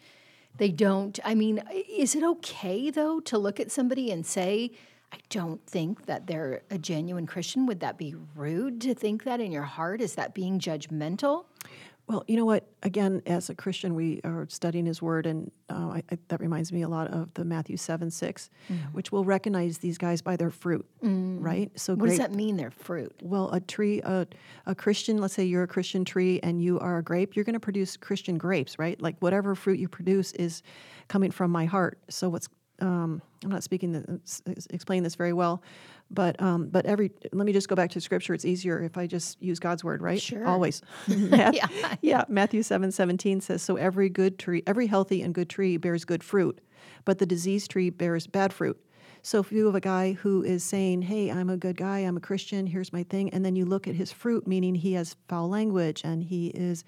they 0.57 0.71
don't. 0.71 1.19
I 1.25 1.35
mean, 1.35 1.63
is 1.91 2.15
it 2.15 2.23
okay, 2.23 2.91
though, 2.91 3.21
to 3.21 3.37
look 3.39 3.61
at 3.61 3.71
somebody 3.71 4.11
and 4.11 4.25
say, 4.25 4.73
I 5.17 5.21
don't 5.31 5.65
think 5.67 6.07
that 6.07 6.27
they're 6.27 6.63
a 6.71 6.79
genuine 6.79 7.27
Christian? 7.27 7.67
Would 7.67 7.81
that 7.81 7.97
be 7.99 8.15
rude 8.35 8.81
to 8.83 8.95
think 8.95 9.25
that 9.25 9.41
in 9.41 9.51
your 9.53 9.63
heart? 9.63 10.01
Is 10.01 10.15
that 10.17 10.35
being 10.35 10.59
judgmental? 10.59 11.45
Well, 12.09 12.23
you 12.29 12.37
know 12.37 12.45
what? 12.45 12.69
Again, 12.85 13.21
as 13.27 13.51
a 13.51 13.55
Christian, 13.57 13.97
we 13.97 14.21
are 14.23 14.47
studying 14.49 14.87
His 14.87 15.03
Word, 15.03 15.27
and 15.27 15.51
uh, 15.69 15.89
I, 15.89 16.03
I, 16.13 16.19
that 16.29 16.39
reminds 16.41 16.71
me 16.73 16.83
a 16.83 16.89
lot 16.89 17.09
of 17.09 17.35
the 17.35 17.45
Matthew 17.45 17.77
seven 17.77 18.13
6 18.13 18.49
Mm-hmm. 18.71 18.85
which 18.93 19.11
will 19.11 19.25
recognize 19.25 19.79
these 19.79 19.99
guys 19.99 20.23
by 20.23 20.37
their 20.37 20.51
fruit, 20.51 20.87
right? 21.03 21.71
So 21.79 21.95
Mm. 21.95 21.99
What 21.99 22.05
great. 22.05 22.09
does 22.11 22.19
that 22.19 22.33
mean, 22.35 22.57
their 22.59 22.71
fruit? 22.71 23.13
Well, 23.23 23.51
a 23.51 23.59
tree, 23.61 24.01
a, 24.03 24.27
a 24.67 24.75
Christian, 24.77 25.19
let's 25.19 25.35
say 25.35 25.45
you're 25.45 25.65
a 25.65 25.69
Christian 25.69 26.05
tree 26.05 26.39
and 26.45 26.63
you 26.63 26.79
are 26.79 26.99
a 26.99 27.03
grape, 27.03 27.35
you're 27.35 27.45
going 27.45 27.55
to 27.55 27.61
produce 27.61 27.97
Christian 27.97 28.39
grapes, 28.39 28.79
right? 28.79 29.01
Like 29.03 29.17
whatever 29.21 29.55
fruit 29.57 29.79
you 29.81 29.89
produce 29.89 30.31
is 30.33 30.63
coming 31.09 31.31
from 31.33 31.51
my 31.51 31.65
heart. 31.65 31.99
So 32.09 32.29
what's, 32.29 32.49
um, 32.81 33.23
I'm 33.45 33.51
not 33.51 33.63
speaking, 33.63 33.93
the, 33.93 34.21
explain 34.71 35.03
this 35.03 35.15
very 35.15 35.33
well, 35.33 35.63
but, 36.11 36.41
um, 36.41 36.69
but 36.69 36.87
every, 36.87 37.11
let 37.33 37.47
me 37.47 37.53
just 37.53 37.69
go 37.69 37.75
back 37.75 37.91
to 37.91 38.01
scripture. 38.01 38.35
It's 38.35 38.45
easier 38.45 38.83
if 38.83 38.97
I 38.97 39.07
just 39.07 39.41
use 39.43 39.59
God's 39.59 39.83
word, 39.83 40.03
right? 40.03 40.21
Sure. 40.21 40.47
Always. 40.47 40.83
yeah. 41.07 41.51
Yeah. 41.53 41.97
yeah. 42.01 42.25
Matthew 42.29 42.63
7, 42.63 42.93
17 42.93 43.41
says, 43.41 43.63
so 43.63 43.77
every 43.77 44.09
good 44.09 44.39
tree, 44.39 44.63
every 44.67 44.87
healthy 44.87 45.23
and 45.23 45.35
good 45.35 45.49
tree 45.49 45.77
bears 45.77 46.05
good 46.05 46.23
fruit, 46.23 46.61
but 47.05 47.19
the 47.19 47.27
diseased 47.27 47.71
tree 47.71 47.91
bears 47.91 48.27
bad 48.27 48.53
fruit. 48.53 48.81
So 49.23 49.41
if 49.41 49.51
you 49.51 49.67
have 49.67 49.75
a 49.75 49.81
guy 49.81 50.13
who 50.13 50.45
is 50.45 50.63
saying, 50.63 51.03
"Hey, 51.03 51.33
I'm 51.33 51.51
a 51.51 51.57
good 51.57 51.77
guy, 51.77 51.99
I'm 51.99 52.17
a 52.17 52.21
Christian, 52.21 52.65
here's 52.65 52.93
my 52.93 53.03
thing," 53.03 53.29
and 53.31 53.45
then 53.45 53.57
you 53.57 53.65
look 53.65 53.89
at 53.89 53.97
his 53.97 54.13
fruit, 54.13 54.47
meaning 54.47 54.77
he 54.77 54.93
has 54.93 55.17
foul 55.27 55.49
language 55.49 56.03
and 56.05 56.23
he 56.23 56.47
is 56.51 56.85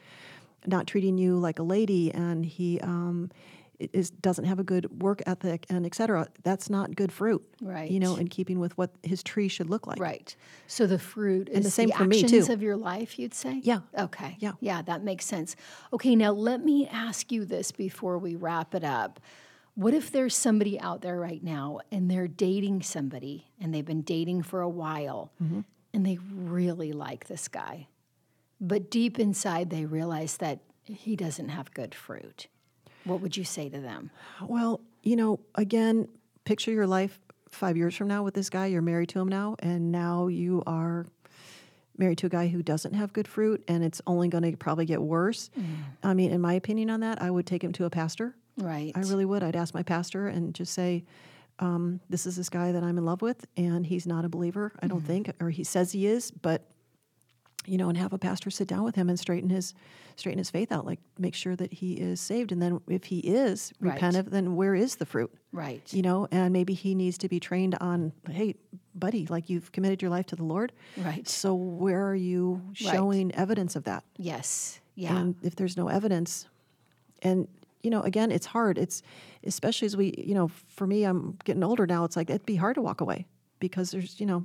not 0.65 0.87
treating 0.87 1.19
you 1.19 1.37
like 1.37 1.59
a 1.59 1.65
lady 1.65 2.13
and 2.13 2.47
he 2.47 2.79
um, 2.81 3.31
is 3.79 4.11
doesn't 4.11 4.45
have 4.45 4.59
a 4.59 4.65
good 4.65 5.03
work 5.03 5.23
ethic 5.27 5.65
and 5.71 5.87
et 5.87 5.95
cetera, 5.95 6.27
that's 6.43 6.69
not 6.69 6.97
good 6.97 7.13
fruit. 7.13 7.43
Right. 7.63 7.91
You 7.91 8.01
know, 8.01 8.17
in 8.17 8.29
keeping 8.29 8.59
with 8.59 8.77
what 8.77 8.91
his 9.03 9.23
tree 9.23 9.49
should 9.49 9.71
look 9.71 9.87
like. 9.87 10.01
Right. 10.01 10.35
So 10.67 10.87
the 10.87 10.99
fruit 10.99 11.49
is 11.49 11.65
the 11.65 11.71
same 11.71 11.89
the 11.91 11.95
for 11.95 12.05
me, 12.05 12.23
actions 12.23 12.47
too. 12.49 12.53
of 12.53 12.63
your 12.63 12.77
life, 12.77 13.19
you'd 13.19 13.35
say? 13.35 13.61
Yeah. 13.63 13.81
Okay. 13.97 14.37
Yeah. 14.41 14.53
Yeah, 14.61 14.83
that 14.83 15.05
makes 15.05 15.25
sense. 15.27 15.55
Okay, 15.93 16.17
now 16.17 16.33
let 16.33 16.65
me 16.65 16.89
ask 16.89 17.31
you 17.31 17.45
this 17.45 17.71
before 17.73 18.19
we 18.19 18.35
wrap 18.35 18.75
it 18.75 18.85
up. 18.85 19.21
What 19.75 19.95
if 19.95 20.11
there's 20.11 20.35
somebody 20.35 20.81
out 20.81 21.03
there 21.03 21.21
right 21.21 21.43
now 21.45 21.79
and 21.93 22.11
they're 22.11 22.27
dating 22.27 22.83
somebody 22.83 23.47
and 23.61 23.73
they've 23.73 23.85
been 23.85 24.03
dating 24.03 24.43
for 24.43 24.61
a 24.61 24.69
while 24.69 25.31
Mm-hmm. 25.41 25.61
and 25.95 26.05
they 26.05 26.19
really 26.33 26.91
like 26.93 27.29
this 27.29 27.47
guy, 27.47 27.87
but 28.61 28.91
deep 28.91 29.21
inside 29.21 29.71
they 29.71 29.85
realize 29.85 30.39
that 30.39 30.59
he 30.85 31.15
doesn't 31.15 31.51
have 31.51 31.73
good 31.75 31.95
fruit? 31.95 32.49
What 33.09 33.21
would 33.21 33.37
you 33.37 33.45
say 33.45 33.69
to 33.69 33.81
them? 33.81 34.11
Well, 34.47 34.81
you 35.03 35.17
know, 35.17 35.41
again, 35.55 36.09
picture 36.45 36.71
your 36.71 36.87
life 36.87 37.19
five 37.51 37.77
years 37.77 37.97
from 37.97 38.09
now 38.09 38.23
with 38.23 38.35
this 38.35 38.51
guy. 38.51 38.67
You're 38.67 38.83
married 38.83 39.09
to 39.11 39.21
him 39.21 39.29
now, 39.29 39.57
and 39.61 39.91
now 39.91 40.29
you 40.29 40.63
are 40.67 41.07
married 41.97 42.19
to 42.19 42.27
a 42.27 42.29
guy 42.29 42.47
who 42.49 42.63
doesn't 42.63 42.95
have 42.95 43.13
good 43.13 43.27
fruit, 43.27 43.65
and 43.67 43.83
it's 43.83 44.01
only 44.07 44.29
going 44.29 44.45
to 44.45 44.57
probably 44.57 44.85
get 44.85 45.03
worse. 45.03 45.51
I 46.03 46.15
mean, 46.15 46.31
in 46.31 46.41
my 46.41 46.55
opinion 46.55 46.91
on 46.91 47.01
that, 47.01 47.21
I 47.21 47.31
would 47.31 47.47
take 47.47 47.65
him 47.65 47.73
to 47.73 47.87
a 47.87 47.91
pastor. 47.91 48.37
Right. 48.57 48.93
I 48.95 49.01
really 49.01 49.25
would. 49.25 49.43
I'd 49.43 49.57
ask 49.57 49.75
my 49.75 49.83
pastor 49.83 50.29
and 50.29 50.55
just 50.55 50.75
say, 50.75 51.05
um, 51.59 52.01
"This 52.11 52.27
is 52.27 52.37
this 52.37 52.49
guy 52.49 52.73
that 52.73 52.83
I'm 52.83 52.99
in 52.99 53.05
love 53.05 53.23
with, 53.23 53.47
and 53.57 53.87
he's 53.87 54.07
not 54.07 54.25
a 54.25 54.29
believer. 54.29 54.73
I 54.81 54.87
don't 54.87 55.05
think, 55.05 55.33
or 55.41 55.51
he 55.51 55.65
says 55.65 55.93
he 55.93 56.07
is, 56.07 56.31
but." 56.31 56.63
You 57.69 57.77
know, 57.79 57.89
and 57.89 57.99
have 57.99 58.13
a 58.13 58.19
pastor 58.19 58.51
sit 58.51 58.67
down 58.67 58.83
with 58.85 58.95
him 58.95 59.09
and 59.09 59.19
straighten 59.19 59.51
his 59.51 59.75
straighten 60.17 60.39
his 60.39 60.51
faith 60.51 60.73
out, 60.73 60.85
like 60.87 60.99
make 61.19 61.35
sure 61.35 61.55
that 61.55 61.73
he 61.73 61.93
is 61.95 62.21
saved, 62.21 62.51
and 62.51 62.61
then 62.63 62.81
if 62.89 63.05
he 63.05 63.19
is 63.21 63.73
Right. 63.81 63.95
repentant, 63.95 64.31
then 64.31 64.57
where 64.57 64.75
is 64.75 64.97
the 64.97 65.07
fruit? 65.07 65.31
right. 65.53 65.93
you 65.95 66.03
know, 66.03 66.27
and 66.31 66.53
maybe 66.53 66.75
he 66.75 66.95
needs 66.95 67.17
to 67.19 67.29
be 67.29 67.39
trained 67.41 67.75
on, 67.81 68.13
hey, 68.31 68.55
buddy, 68.95 69.27
like 69.29 69.49
you've 69.49 69.71
committed 69.73 70.03
your 70.03 70.11
life 70.11 70.27
to 70.27 70.37
the 70.37 70.45
Lord. 70.45 70.73
Right. 70.97 71.27
So 71.29 71.55
where 71.55 72.05
are 72.07 72.15
you 72.17 72.61
Right. 72.69 72.77
showing 72.95 73.33
evidence 73.35 73.77
of 73.77 73.85
that? 73.85 74.03
Yes. 74.17 74.81
Yeah. 74.95 75.17
And 75.17 75.37
if 75.43 75.55
there's 75.57 75.77
no 75.77 75.89
evidence, 75.89 76.47
and 77.23 77.47
you 77.83 77.91
know, 77.91 78.01
again, 78.03 78.33
it's 78.33 78.47
hard. 78.47 78.77
It's 78.77 79.03
especially 79.45 79.87
as 79.87 79.97
we, 79.97 80.13
you 80.19 80.35
know, 80.35 80.49
for 80.49 80.87
me, 80.87 81.05
I'm 81.05 81.39
getting 81.45 81.63
older 81.63 81.87
now. 81.87 82.05
It's 82.05 82.17
like 82.17 82.29
it'd 82.29 82.45
be 82.45 82.57
hard 82.57 82.75
to 82.75 82.83
walk 82.83 83.01
away 83.01 83.27
because 83.61 83.93
there's, 83.93 84.19
you 84.19 84.27
know, 84.27 84.45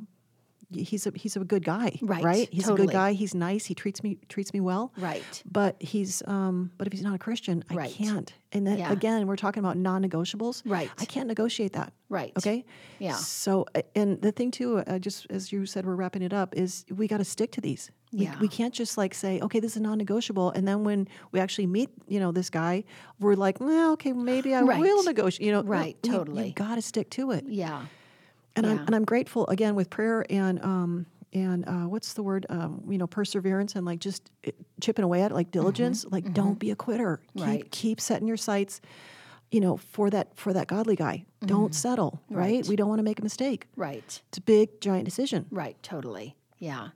he's 0.71 1.06
a 1.08 1.12
he's 1.15 1.36
a 1.36 1.39
good 1.43 1.63
guy, 1.63 1.97
Right, 2.02 2.23
Right? 2.23 2.49
He's 2.52 2.67
a 2.69 2.73
good 2.73 2.91
guy. 2.91 3.13
He's 3.13 3.34
nice. 3.36 3.65
He 3.65 3.76
treats 3.76 4.04
me 4.04 4.17
treats 4.30 4.54
me 4.54 4.60
well. 4.60 4.91
Right. 4.97 5.43
But 5.52 5.82
he's 5.82 6.23
um 6.28 6.71
but 6.78 6.88
if 6.88 6.93
he's 6.93 7.04
not 7.04 7.15
a 7.15 7.19
Christian, 7.19 7.63
I 7.69 7.76
Right. 7.76 7.91
can't. 7.91 8.34
And 8.52 8.65
then 8.67 8.78
Yeah. 8.78 8.91
again, 8.91 9.26
we're 9.28 9.36
talking 9.36 9.62
about 9.63 9.78
non-negotiables. 9.78 10.62
Right. 10.65 10.89
I 10.99 11.06
can't 11.06 11.28
negotiate 11.28 11.73
that. 11.73 11.93
Right. 12.10 12.32
Okay. 12.38 12.65
Yeah. 12.99 13.15
So 13.15 13.65
and 13.95 14.21
the 14.21 14.32
thing 14.32 14.52
too, 14.52 14.78
uh, 14.80 14.99
just 14.99 15.26
as 15.30 15.52
you 15.52 15.65
said, 15.65 15.86
we're 15.86 15.95
wrapping 15.95 16.21
it 16.21 16.34
up. 16.34 16.56
Is 16.56 16.86
we 16.95 17.08
got 17.08 17.17
to 17.17 17.26
stick 17.26 17.52
to 17.54 17.62
these. 17.62 17.89
We, 18.12 18.26
Yeah. 18.26 18.39
we 18.39 18.47
can't 18.47 18.73
just 18.73 18.95
like 18.97 19.15
say, 19.15 19.39
okay, 19.41 19.60
this 19.60 19.76
is 19.76 19.82
non-negotiable, 19.82 20.52
and 20.52 20.67
then 20.67 20.84
when 20.84 21.08
we 21.32 21.39
actually 21.39 21.65
meet, 21.65 21.89
you 22.08 22.19
know, 22.19 22.32
this 22.32 22.52
guy, 22.52 22.84
we're 23.19 23.34
like, 23.36 23.60
well, 23.60 23.93
okay, 23.93 24.13
maybe 24.13 24.54
I 24.54 24.62
Right. 24.71 24.80
will 24.80 25.04
negotiate. 25.04 25.43
You 25.47 25.52
know, 25.54 25.63
Right, 25.63 25.97
you- 26.04 26.12
totally. 26.12 26.47
You 26.49 26.54
got 26.54 26.76
to 26.76 26.82
stick 26.84 27.10
to 27.12 27.32
it. 27.32 27.45
Yeah. 27.47 27.86
And 28.56 28.66
I'm 28.66 28.80
and 28.80 28.96
I'm 28.96 29.06
grateful 29.06 29.48
again 29.48 29.76
with 29.76 29.89
prayer 29.89 30.26
and 30.30 30.63
um 30.63 31.06
and 31.34 31.68
uh, 31.68 31.88
what's 31.88 32.13
the 32.13 32.22
word 32.22 32.46
um, 32.50 32.84
you 32.88 32.98
know 33.00 33.08
perseverance 33.08 33.76
and 33.76 33.86
like 33.86 34.00
just 34.00 34.30
uh, 34.48 34.52
chipping 34.82 35.04
away 35.04 35.24
at 35.24 35.32
it 35.32 35.34
like 35.34 35.50
diligence 35.52 36.06
like 36.12 36.32
don't 36.34 36.60
be 36.60 36.70
a 36.72 36.76
quitter 36.76 37.18
keep 37.18 37.42
Mm-hmm. 37.42 37.50
Right. 37.50 37.72
keep 37.72 38.00
setting 38.00 38.28
your 38.28 38.38
sights 38.38 38.82
you 39.52 39.60
know 39.60 39.78
for 39.78 40.10
that 40.12 40.36
for 40.38 40.54
that 40.54 40.68
godly 40.68 40.96
guy 40.96 41.26
don't 41.46 41.74
settle 41.76 42.22
right? 42.30 42.46
Mm-hmm. 42.46 42.58
Right. 42.62 42.68
we 42.68 42.76
don't 42.76 42.88
want 42.89 43.00
to 43.00 43.04
make 43.04 43.20
a 43.20 43.24
mistake 43.24 43.68
Right. 43.76 44.22
it's 44.30 44.38
a 44.38 44.42
big 44.42 44.80
giant 44.82 45.06
decision 45.06 45.46
Right, 45.52 45.76
totally. 45.84 46.36
Yeah. 46.60 46.89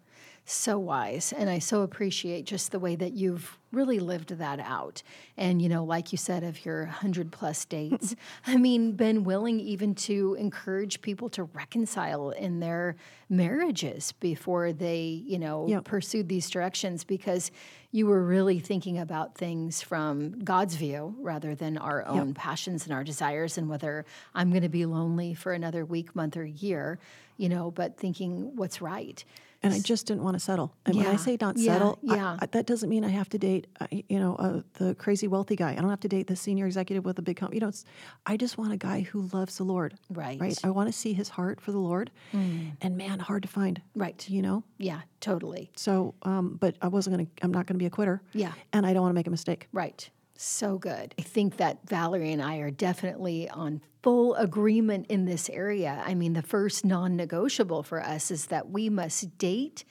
So 0.50 0.80
wise. 0.80 1.34
And 1.36 1.50
I 1.50 1.60
so 1.60 1.82
appreciate 1.82 2.46
just 2.46 2.72
the 2.72 2.80
way 2.80 2.96
that 2.96 3.12
you've 3.12 3.58
really 3.74 4.00
lived 4.00 4.30
that 4.30 4.62
out. 4.62 5.04
And, 5.36 5.62
you 5.62 5.68
know, 5.68 5.84
like 5.84 6.14
you 6.14 6.18
said, 6.18 6.42
of 6.46 6.64
your 6.64 6.86
100 6.86 7.34
plus 7.34 7.66
dates, 7.66 8.16
I 8.48 8.56
mean, 8.56 8.94
been 8.94 9.26
willing 9.26 9.60
even 9.60 9.94
to 9.96 10.38
encourage 10.40 11.02
people 11.02 11.28
to 11.32 11.44
reconcile 11.44 12.30
in 12.30 12.62
their 12.62 12.96
marriages 13.30 14.14
before 14.14 14.72
they, 14.72 15.22
you 15.28 15.38
know, 15.38 15.68
Yep. 15.68 15.84
pursued 15.84 16.30
these 16.30 16.50
directions 16.50 17.04
because 17.04 17.52
you 17.92 18.08
were 18.08 18.24
really 18.24 18.60
thinking 18.60 19.00
about 19.00 19.36
things 19.36 19.82
from 19.82 20.40
God's 20.46 20.76
view 20.76 21.14
rather 21.20 21.56
than 21.56 21.78
our 21.78 22.06
own 22.08 22.34
passions 22.34 22.86
and 22.86 22.94
our 22.94 23.04
desires 23.04 23.58
and 23.58 23.68
whether 23.68 24.06
I'm 24.34 24.52
going 24.52 24.62
to 24.64 24.70
be 24.70 24.86
lonely 24.86 25.34
for 25.34 25.52
another 25.52 25.84
week, 25.84 26.16
month, 26.16 26.38
or 26.38 26.46
year, 26.46 27.00
you 27.36 27.50
know, 27.50 27.70
but 27.70 27.98
thinking 27.98 28.56
what's 28.56 28.82
right. 28.82 29.26
And 29.68 29.76
I 29.76 29.80
just 29.80 30.08
didn't 30.08 30.24
want 30.24 30.34
to 30.36 30.40
settle. 30.40 30.74
And 30.86 30.96
when 30.96 31.06
I 31.08 31.12
Yeah. 31.12 31.16
say 31.18 31.38
not 31.40 31.58
settle, 31.60 32.00
I- 32.10 32.16
yeah. 32.16 32.38
I, 32.42 32.46
that 32.48 32.66
doesn't 32.66 32.90
mean 32.90 33.04
I 33.04 33.10
have 33.10 33.30
to 33.30 33.38
date, 33.38 33.68
uh, 33.80 33.88
you 33.92 34.20
know, 34.20 34.36
uh, 34.36 34.62
the 34.74 34.96
crazy 34.96 35.28
wealthy 35.28 35.56
guy. 35.56 35.72
I 35.72 35.76
don't 35.76 35.90
have 35.90 36.00
to 36.02 36.08
date 36.08 36.28
the 36.28 36.36
senior 36.36 36.66
executive 36.66 37.06
with 37.06 37.20
a 37.20 37.22
big 37.22 37.38
company. 37.38 37.58
You 37.60 37.66
know, 37.68 37.72
I 38.26 38.38
just 38.38 38.58
want 38.58 38.74
a 38.74 38.78
guy 38.78 39.02
who 39.02 39.30
loves 39.34 39.58
the 39.58 39.64
Lord. 39.64 39.96
Right. 40.10 40.38
Mm. 40.38 40.42
Right. 40.42 40.60
I 40.64 40.70
want 40.72 40.88
to 40.88 40.94
see 40.94 41.14
his 41.14 41.30
heart 41.30 41.62
for 41.62 41.72
the 41.72 41.80
Lord. 41.80 42.12
And 42.34 42.98
man, 42.98 43.20
hard 43.20 43.44
to 43.44 43.48
find. 43.50 43.82
Right. 43.96 44.28
You 44.30 44.42
know. 44.42 44.64
Yeah, 44.78 45.02
totally. 45.22 45.72
So, 45.76 46.14
um, 46.24 46.58
but 46.60 46.76
I 46.82 46.88
wasn't 46.88 47.16
gonna. 47.18 47.28
I'm 47.42 47.52
not 47.52 47.66
gonna 47.68 47.78
be 47.80 47.86
a 47.86 47.90
quitter. 47.90 48.22
Yeah. 48.34 48.54
And 48.74 48.86
I 48.86 48.94
don't 48.94 49.02
want 49.02 49.12
to 49.12 49.16
make 49.16 49.28
a 49.28 49.32
mistake. 49.32 49.68
Right. 49.72 50.10
So 50.40 50.78
good. 50.78 51.16
I 51.18 51.24
think 51.24 51.58
that 51.58 51.80
Valerie 51.88 52.32
and 52.32 52.42
I 52.42 52.58
are 52.58 52.72
definitely 52.72 53.50
on 53.50 53.82
full 54.04 54.36
agreement 54.36 55.08
in 55.10 55.26
this 55.26 55.50
area. 55.50 56.02
I 56.06 56.14
mean, 56.14 56.34
the 56.34 56.44
first 56.44 56.86
non 56.86 57.16
negotiable 57.16 57.84
for 57.84 58.02
us 58.02 58.30
is 58.32 58.46
that 58.48 58.70
we 58.70 58.90
must 58.90 59.38
date 59.38 59.84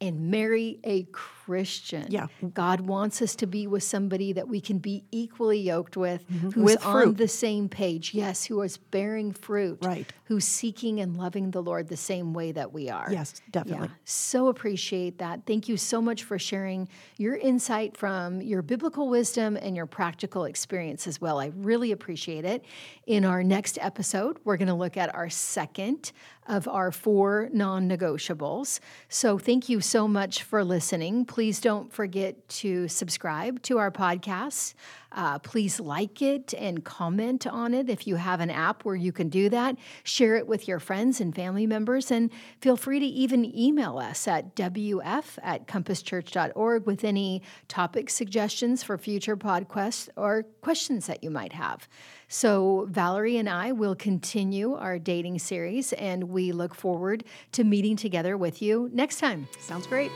and 0.00 0.30
marry 0.30 0.80
a 0.82 1.04
Christian. 1.44 2.06
Yeah. 2.08 2.28
God 2.54 2.82
wants 2.82 3.20
us 3.20 3.34
to 3.36 3.46
be 3.46 3.66
with 3.66 3.82
somebody 3.82 4.32
that 4.32 4.48
we 4.48 4.60
can 4.60 4.78
be 4.78 5.04
equally 5.10 5.58
yoked 5.60 5.96
with, 5.96 6.24
who's 6.28 6.52
Mm-hmm. 6.52 6.64
With 6.64 6.86
on 6.86 7.14
the 7.14 7.28
same 7.28 7.68
page. 7.68 8.14
Yes, 8.14 8.44
who 8.44 8.60
is 8.62 8.76
bearing 8.76 9.32
fruit. 9.32 9.78
Right. 9.82 10.06
Who's 10.24 10.44
seeking 10.44 11.00
and 11.00 11.16
loving 11.16 11.50
the 11.50 11.62
Lord 11.62 11.88
the 11.88 11.96
same 11.96 12.32
way 12.32 12.52
that 12.52 12.72
we 12.72 12.88
are. 12.88 13.08
Yes, 13.10 13.40
definitely. 13.50 13.88
Yeah, 13.88 13.94
so 14.04 14.48
appreciate 14.48 15.18
that. 15.18 15.46
Thank 15.46 15.68
you 15.68 15.76
so 15.76 16.00
much 16.00 16.24
for 16.24 16.38
sharing 16.38 16.88
your 17.18 17.36
insight 17.36 17.96
from 17.96 18.40
your 18.40 18.62
biblical 18.62 19.08
wisdom 19.08 19.56
and 19.56 19.76
your 19.76 19.86
practical 19.86 20.44
experience 20.44 21.06
as 21.06 21.20
well. 21.20 21.38
I 21.38 21.52
really 21.56 21.92
appreciate 21.92 22.44
it. 22.44 22.64
In 23.06 23.24
our 23.24 23.42
next 23.42 23.78
episode, 23.80 24.38
we're 24.44 24.56
going 24.56 24.68
to 24.68 24.74
look 24.74 24.96
at 24.96 25.14
our 25.14 25.28
second 25.28 26.12
of 26.48 26.66
our 26.66 26.90
four 26.90 27.48
non 27.52 27.88
negotiables. 27.88 28.80
So 29.08 29.38
thank 29.38 29.68
you 29.68 29.80
so 29.80 30.08
much 30.08 30.42
for 30.42 30.64
listening. 30.64 31.24
Please 31.32 31.60
don't 31.60 31.90
forget 31.90 32.46
to 32.46 32.86
subscribe 32.88 33.62
to 33.62 33.78
our 33.78 33.90
podcast. 33.90 34.74
Uh, 35.10 35.38
please 35.38 35.80
like 35.80 36.20
it 36.20 36.52
and 36.52 36.84
comment 36.84 37.46
on 37.46 37.72
it 37.72 37.88
if 37.88 38.06
you 38.06 38.16
have 38.16 38.40
an 38.40 38.50
app 38.50 38.84
where 38.84 38.94
you 38.94 39.12
can 39.12 39.30
do 39.30 39.48
that. 39.48 39.78
Share 40.04 40.36
it 40.36 40.46
with 40.46 40.68
your 40.68 40.78
friends 40.78 41.22
and 41.22 41.34
family 41.34 41.66
members, 41.66 42.10
and 42.10 42.30
feel 42.60 42.76
free 42.76 43.00
to 43.00 43.06
even 43.06 43.46
email 43.58 43.96
us 43.96 44.28
at 44.28 44.54
wf 44.54 45.38
at 45.42 45.66
compasschurch.org 45.66 46.84
with 46.84 47.02
any 47.02 47.40
topic 47.66 48.10
suggestions 48.10 48.82
for 48.82 48.98
future 48.98 49.36
podcasts 49.36 50.10
or 50.16 50.42
questions 50.60 51.06
that 51.06 51.24
you 51.24 51.30
might 51.30 51.54
have. 51.54 51.88
So, 52.28 52.86
Valerie 52.90 53.38
and 53.38 53.48
I 53.48 53.72
will 53.72 53.94
continue 53.94 54.74
our 54.74 54.98
dating 54.98 55.38
series, 55.38 55.94
and 55.94 56.24
we 56.24 56.52
look 56.52 56.74
forward 56.74 57.24
to 57.52 57.64
meeting 57.64 57.96
together 57.96 58.36
with 58.36 58.60
you 58.60 58.90
next 58.92 59.16
time. 59.18 59.48
Sounds 59.60 59.86
great. 59.86 60.12